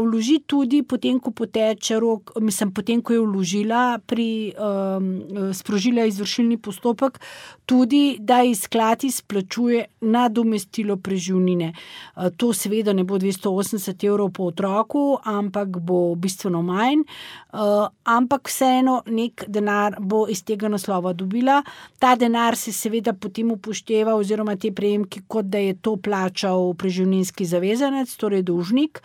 vloži 0.00 0.40
tudi, 0.46 0.82
potem, 0.82 1.20
ko 1.20 1.30
poteče 1.30 1.98
rok, 2.00 2.32
mislim, 2.40 2.72
potem, 2.72 3.02
ko 3.02 3.12
je 3.12 3.20
vložila, 3.20 3.98
pri, 4.06 4.52
um, 4.56 5.52
sprožila 5.52 6.04
izvršilni 6.04 6.56
postopek, 6.58 7.20
tudi 7.66 8.16
da 8.20 8.42
izklad 8.42 9.04
izplačuje 9.04 9.84
nadomestilo 10.00 10.96
preživnine. 10.96 11.72
Uh, 12.16 12.30
to 12.36 12.52
seveda 12.52 12.92
ne 12.92 13.04
bo 13.04 13.18
280 13.18 14.06
evrov 14.06 14.32
po 14.32 14.44
otroku, 14.44 15.18
ampak 15.24 15.68
bo 15.68 16.14
bistveno 16.14 16.62
manj, 16.62 17.04
uh, 17.52 17.88
ampak 18.04 18.48
vseeno 18.48 19.02
nek 19.06 19.44
denar 19.48 19.96
bo 20.00 20.26
iz 20.28 20.44
tega 20.44 20.68
naslova 20.68 21.12
dobila. 21.12 21.62
Ta 21.98 22.16
denar 22.16 22.56
se 22.56 22.72
seveda 22.72 23.12
potem 23.12 23.52
upošteva, 23.52 24.16
oziroma 24.16 24.56
te 24.56 24.72
prejemki, 24.72 25.22
kot 25.28 25.52
da 25.52 25.58
je 25.58 25.76
to 25.76 25.96
plačal 25.96 26.72
preživninski 26.74 27.44
zavezanec, 27.44 28.16
torej 28.16 28.42
dolžnik 28.42 29.02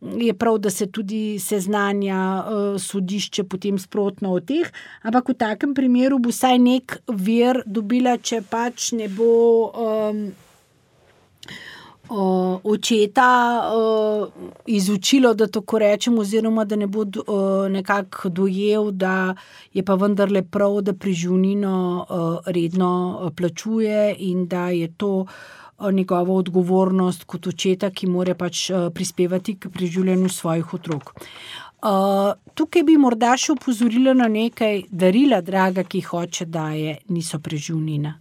je 0.00 0.34
prav, 0.34 0.58
da 0.58 0.70
se 0.70 0.86
tudi 0.86 1.38
seznanja 1.38 2.44
uh, 2.44 2.80
sodišče 2.80 3.44
potem 3.44 3.78
sprotno 3.78 4.32
o 4.32 4.40
teh, 4.40 4.70
ampak 5.02 5.28
v 5.28 5.38
takem 5.38 5.74
primeru 5.74 6.18
bo 6.22 6.30
vsaj 6.30 6.58
nek 6.62 6.98
vir 7.08 7.62
dobila, 7.66 8.18
če 8.18 8.42
pač 8.50 8.92
ne 8.98 9.08
bo. 9.08 9.32
Um, 9.74 10.28
Očeta 12.08 13.24
uh, 13.68 14.46
izučilo, 14.64 15.34
da 15.36 15.44
tako 15.46 15.76
rečem, 15.82 16.14
oziroma 16.18 16.64
da 16.64 16.78
ne 16.80 16.86
bo 16.88 17.02
uh, 17.04 17.66
nekako 17.68 18.30
dojel, 18.32 18.88
da 18.96 19.34
je 19.76 19.84
pa 19.84 19.94
vendarle 20.00 20.40
prav, 20.40 20.78
da 20.88 20.94
preživnino 20.96 21.74
uh, 22.00 22.48
redno 22.48 23.28
plačuje 23.36 24.14
in 24.24 24.46
da 24.48 24.70
je 24.72 24.88
to 24.96 25.12
uh, 25.26 25.28
njegovo 25.92 26.36
odgovornost 26.36 27.24
kot 27.24 27.46
očeta, 27.46 27.90
ki 27.90 28.06
mora 28.06 28.34
pač 28.34 28.70
eh, 28.70 28.88
prispevati 28.94 29.56
k 29.58 29.70
preživljanju 29.70 30.28
svojih 30.28 30.74
otrok. 30.74 31.14
Uh, 31.78 32.32
tukaj 32.58 32.82
bi 32.82 32.96
morda 32.98 33.36
še 33.38 33.52
upozorila 33.54 34.10
na 34.18 34.26
nekaj 34.26 34.88
darila, 34.90 35.38
draga, 35.46 35.84
ki 35.86 36.00
jih 36.00 36.08
hoče 36.10 36.46
daje, 36.50 36.96
niso 37.14 37.38
preživnina. 37.38 38.16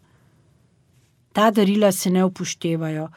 Ta 1.33 1.49
darila 1.49 1.89
se 1.91 2.11
ne 2.13 2.21
upoštevajo. 2.25 3.07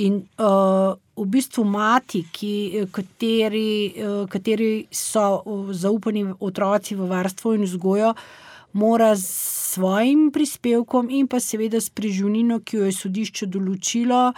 In 0.00 0.16
uh, 0.40 0.96
v 1.20 1.26
bistvu 1.28 1.66
mati, 1.68 2.22
ki, 2.32 2.86
kateri, 2.96 3.92
uh, 4.00 4.22
kateri 4.32 4.86
so 4.88 5.42
zaupani 5.76 6.24
otroci 6.40 6.96
v 6.96 7.10
varstvo 7.10 7.52
in 7.58 7.68
vzgojo, 7.68 8.14
mora 8.72 9.16
svojim 9.16 10.30
prispevkom 10.32 11.10
in 11.10 11.28
pa 11.28 11.40
seveda 11.40 11.80
s 11.80 11.90
preživnino, 11.90 12.60
ki 12.60 12.76
jo 12.76 12.88
je 12.88 12.92
sodišče 12.92 13.46
določilo, 13.46 14.32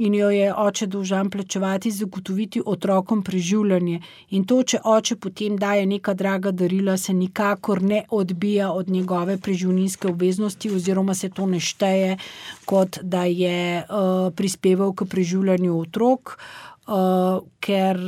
in 0.00 0.14
jo 0.14 0.30
je 0.30 0.48
oče 0.54 0.86
dolžan 0.86 1.30
plačevati, 1.30 1.90
zagotoviti 1.90 2.62
otrokom 2.66 3.22
preživljanje. 3.22 4.00
In 4.36 4.46
to, 4.48 4.62
če 4.62 4.80
oče 4.84 5.16
potem 5.20 5.58
daje 5.60 5.84
neka 5.86 6.14
draga 6.14 6.52
darila, 6.56 6.96
se 6.96 7.12
nikakor 7.12 7.82
ne 7.82 8.04
odbija 8.08 8.70
od 8.72 8.88
njegove 8.88 9.36
preživninske 9.38 10.08
obveznosti, 10.08 10.70
oziroma 10.72 11.14
se 11.14 11.28
to 11.28 11.46
ne 11.46 11.60
šteje, 11.60 12.16
kot 12.64 13.02
da 13.02 13.24
je 13.24 13.82
uh, 13.82 14.30
prispeval 14.36 14.94
k 14.94 15.08
preživljanju 15.10 15.76
otrok, 15.80 16.38
uh, 16.86 17.44
ker 17.60 18.00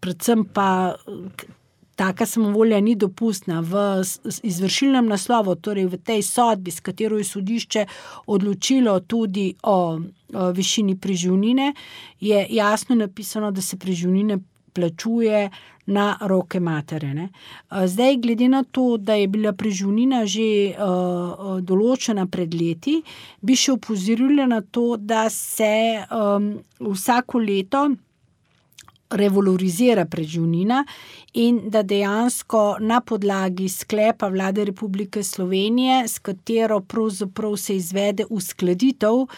predvsem 0.00 0.44
pa. 0.44 0.94
Taka 1.96 2.26
samovolja 2.26 2.80
ni 2.80 2.94
dopustna 2.96 3.60
v 3.60 4.02
izvršilnem 4.42 5.06
naslovu, 5.06 5.54
torej 5.60 5.90
v 5.92 5.98
tej 6.00 6.22
sodbi, 6.24 6.72
s 6.72 6.80
katero 6.80 7.18
je 7.20 7.24
sodišče 7.28 7.86
odločilo 8.32 9.00
tudi 9.00 9.52
o, 9.62 10.00
o 10.34 10.50
višini 10.56 10.96
preživnine, 10.96 11.74
je 12.20 12.46
jasno 12.50 12.96
napisano, 12.96 13.50
da 13.50 13.60
se 13.62 13.76
preživnine 13.76 14.38
plačuje 14.72 15.50
na 15.86 16.16
roke 16.20 16.60
matere. 16.60 17.28
Zdaj, 17.86 18.16
glede 18.16 18.48
na 18.48 18.64
to, 18.64 18.96
da 18.96 19.14
je 19.14 19.26
bila 19.28 19.52
preživnina 19.52 20.24
že 20.26 20.72
uh, 20.72 21.58
določena 21.60 22.26
pred 22.30 22.54
leti, 22.54 23.02
bi 23.42 23.56
še 23.58 23.74
upozorila 23.76 24.46
na 24.46 24.62
to, 24.62 24.96
da 24.96 25.26
se 25.30 25.74
um, 26.06 26.54
vsako 26.78 27.42
leto 27.42 27.88
revalorizira 29.12 30.04
preživnina 30.04 30.84
in 31.34 31.60
da 31.70 31.82
dejansko 31.82 32.76
na 32.80 33.00
podlagi 33.00 33.68
sklepa 33.68 34.28
vlade 34.28 34.64
Republike 34.64 35.22
Slovenije, 35.22 36.08
s 36.08 36.18
katero 36.18 36.80
pravzaprav 36.80 37.56
se 37.56 37.76
izvede 37.76 38.24
uskladitev 38.30 39.14
uh, 39.14 39.28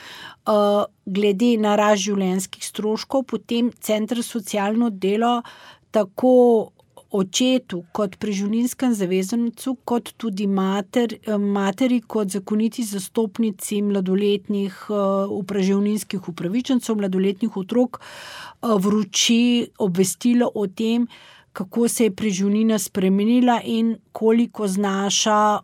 glede 1.07 1.57
na 1.59 1.77
rast 1.77 2.03
življenjskih 2.03 2.65
stroškov, 2.65 3.27
potem 3.31 3.71
Centr 3.81 4.23
socialno 4.23 4.91
delo 4.91 5.43
tako 5.91 6.71
očetu 7.15 7.85
kot 7.95 8.17
preživljinskem 8.19 8.95
zavezancu, 8.95 9.77
kot 9.87 10.11
tudi 10.19 10.49
mater, 10.51 11.15
materi 11.39 12.01
kot 12.01 12.33
zakoniti 12.35 12.83
zastopnici 12.85 13.79
mladoletnih 13.87 14.81
uh, 14.91 15.37
preživljenjskih 15.47 16.29
upravičencev, 16.33 16.99
mladoletnih 16.99 17.57
otrok, 17.61 18.01
uh, 18.01 18.54
vroči 18.79 19.69
obvestilo 19.79 20.51
o 20.55 20.67
tem, 20.67 21.07
kako 21.53 21.89
se 21.89 22.05
je 22.05 22.15
preživljina 22.17 22.79
spremenila 22.79 23.61
in 23.65 23.97
koliko 24.13 24.69
znaša 24.69 25.59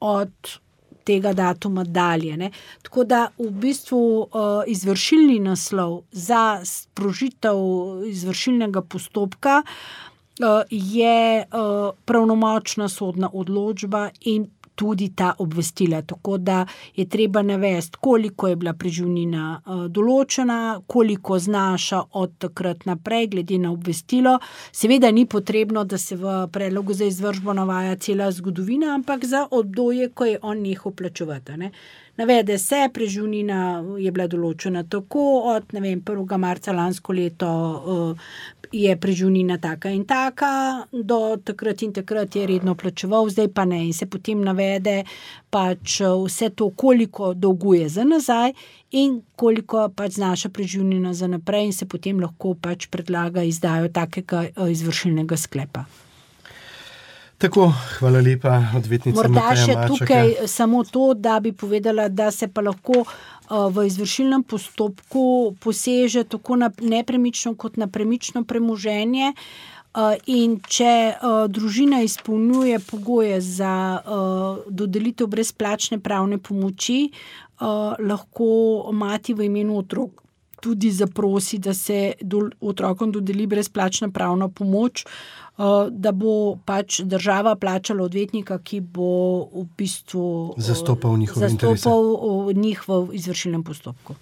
od 0.00 0.32
tega 1.04 1.32
datuma 1.32 1.84
dalje. 1.84 2.36
Ne. 2.36 2.50
Tako 2.82 3.04
da 3.04 3.28
v 3.38 3.50
bistvu 3.50 4.00
uh, 4.20 4.28
izvršilni 4.66 5.38
naslov 5.38 6.02
za 6.12 6.60
sprožitev 6.64 7.56
izvršilnega 8.08 8.82
postopka 8.82 9.62
uh, 9.62 10.62
je 10.70 11.44
uh, 11.44 11.94
pravnomočna 12.04 12.88
sodna 12.88 13.30
odločba 13.32 14.08
in 14.20 14.48
tudi 14.74 15.08
ta 15.16 15.34
obvestila. 15.38 16.02
Tako 16.02 16.38
da 16.38 16.66
je 16.96 17.08
treba 17.08 17.42
navesti, 17.42 17.96
koliko 18.00 18.48
je 18.48 18.56
bila 18.56 18.72
preživnina 18.72 19.60
uh, 19.66 19.84
določena, 19.86 20.80
koliko 20.86 21.38
znaša 21.38 22.02
od 22.12 22.38
takrat 22.38 22.86
naprej, 22.86 23.26
glede 23.26 23.58
na 23.58 23.72
obvestilo. 23.72 24.38
Seveda 24.72 25.10
ni 25.10 25.26
potrebno, 25.26 25.84
da 25.84 25.98
se 25.98 26.16
v 26.16 26.46
predlogu 26.52 26.94
za 26.94 27.04
izvršbo 27.04 27.52
navaja 27.52 27.96
cela 27.96 28.30
zgodovina, 28.32 28.94
ampak 28.94 29.24
za 29.24 29.46
obdobje, 29.50 30.10
ko 30.14 30.24
je 30.24 30.38
on 30.42 30.62
nehal 30.62 30.92
plačevati. 30.92 31.56
Ne. 31.56 31.70
Navede 32.16 32.58
se, 32.58 32.88
preživnina 32.94 33.82
je 33.98 34.10
bila 34.14 34.28
določena 34.30 34.84
tako, 34.86 35.22
od 35.50 35.72
vem, 35.74 35.98
1. 35.98 36.36
marca 36.38 36.72
lansko 36.72 37.12
leto 37.12 37.48
uh, 37.50 38.28
je 38.74 38.96
preživnina 38.96 39.58
taka 39.58 39.90
in 39.90 40.04
taka, 40.06 40.86
do 40.92 41.36
takrat 41.36 41.82
in 41.82 41.92
takrat 41.92 42.36
je 42.36 42.46
redno 42.46 42.74
plačeval, 42.74 43.28
zdaj 43.30 43.48
pa 43.54 43.64
ne. 43.64 43.84
In 43.86 43.92
se 43.92 44.06
potem 44.06 44.42
navede 44.46 45.02
pač 45.50 46.00
eh, 46.00 46.14
vse 46.26 46.50
to, 46.54 46.70
koliko 46.70 47.34
dolguje 47.34 47.88
za 47.88 48.04
nazaj 48.04 48.54
in 48.90 49.20
koliko 49.36 49.88
pač 49.96 50.18
znaša 50.18 50.48
preživnina 50.54 51.14
za 51.14 51.26
naprej, 51.26 51.66
in 51.66 51.72
se 51.72 51.86
potem 51.86 52.20
lahko 52.20 52.54
pač 52.54 52.86
predlaga 52.90 53.42
izdajo 53.42 53.90
takega 53.90 54.46
eh, 54.48 54.70
izvršilnega 54.70 55.36
sklepa. 55.36 55.86
Tako, 57.44 57.72
hvala 57.98 58.20
lepa, 58.24 58.54
odvetnica. 58.76 59.20
Morda 59.20 59.50
še 59.52 59.74
tukaj 59.90 60.30
samo 60.48 60.80
to, 60.88 61.10
da 61.12 61.36
bi 61.44 61.52
povedala, 61.52 62.06
da 62.08 62.30
se 62.32 62.48
pa 62.48 62.64
lahko 62.64 63.02
v 63.50 63.84
izvršilnem 63.84 64.46
postopku 64.48 65.52
poseže 65.60 66.24
tako 66.24 66.56
na 66.56 66.70
nepremično 66.80 67.52
kot 67.60 67.76
na 67.76 67.86
premično 67.86 68.46
premoženje. 68.48 69.34
In 70.32 70.56
če 70.64 70.94
družina 71.52 72.00
izpolnjuje 72.02 72.80
pogoje 72.88 73.38
za 73.44 73.74
dodelitev 74.66 75.28
brezplačne 75.28 76.00
pravne 76.00 76.40
pomoči, 76.40 77.10
lahko 77.60 78.48
mati 78.96 79.36
v 79.36 79.52
imenu 79.52 79.84
otrok 79.84 80.23
tudi 80.64 80.90
zaprosi, 80.90 81.58
da 81.58 81.74
se 81.74 82.12
otrokom 82.60 83.12
dodeli 83.12 83.46
brezplačna 83.46 84.08
pravna 84.10 84.48
pomoč. 84.48 85.04
Eh, 85.04 85.62
da 85.90 86.12
bo 86.12 86.56
pač 86.64 87.00
država 87.06 87.54
plačala 87.56 88.02
odvetnika, 88.08 88.58
ki 88.58 88.80
bo 88.80 89.44
v 89.52 89.66
bistvu 89.78 90.54
zastopal 90.58 91.14
njih 92.54 92.88
v 92.88 92.98
izvršilnem 93.14 93.62
postopku. 93.62 94.16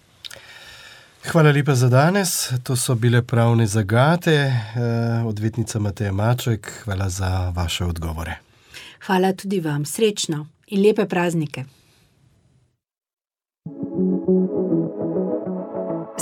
Hvala 1.30 1.54
lepa 1.54 1.74
za 1.74 1.88
danes. 1.88 2.50
To 2.66 2.76
so 2.76 2.94
bile 2.94 3.22
pravne 3.22 3.66
zagate. 3.66 4.52
Odvetnica 5.26 5.78
Mateja 5.78 6.12
Maček, 6.12 6.72
hvala 6.84 7.08
za 7.08 7.52
vaše 7.56 7.84
odgovore. 7.84 8.40
Hvala 9.06 9.32
tudi 9.32 9.60
vam. 9.60 9.84
Srečno 9.84 10.46
in 10.66 10.82
lepe 10.82 11.06
praznike. 11.06 11.64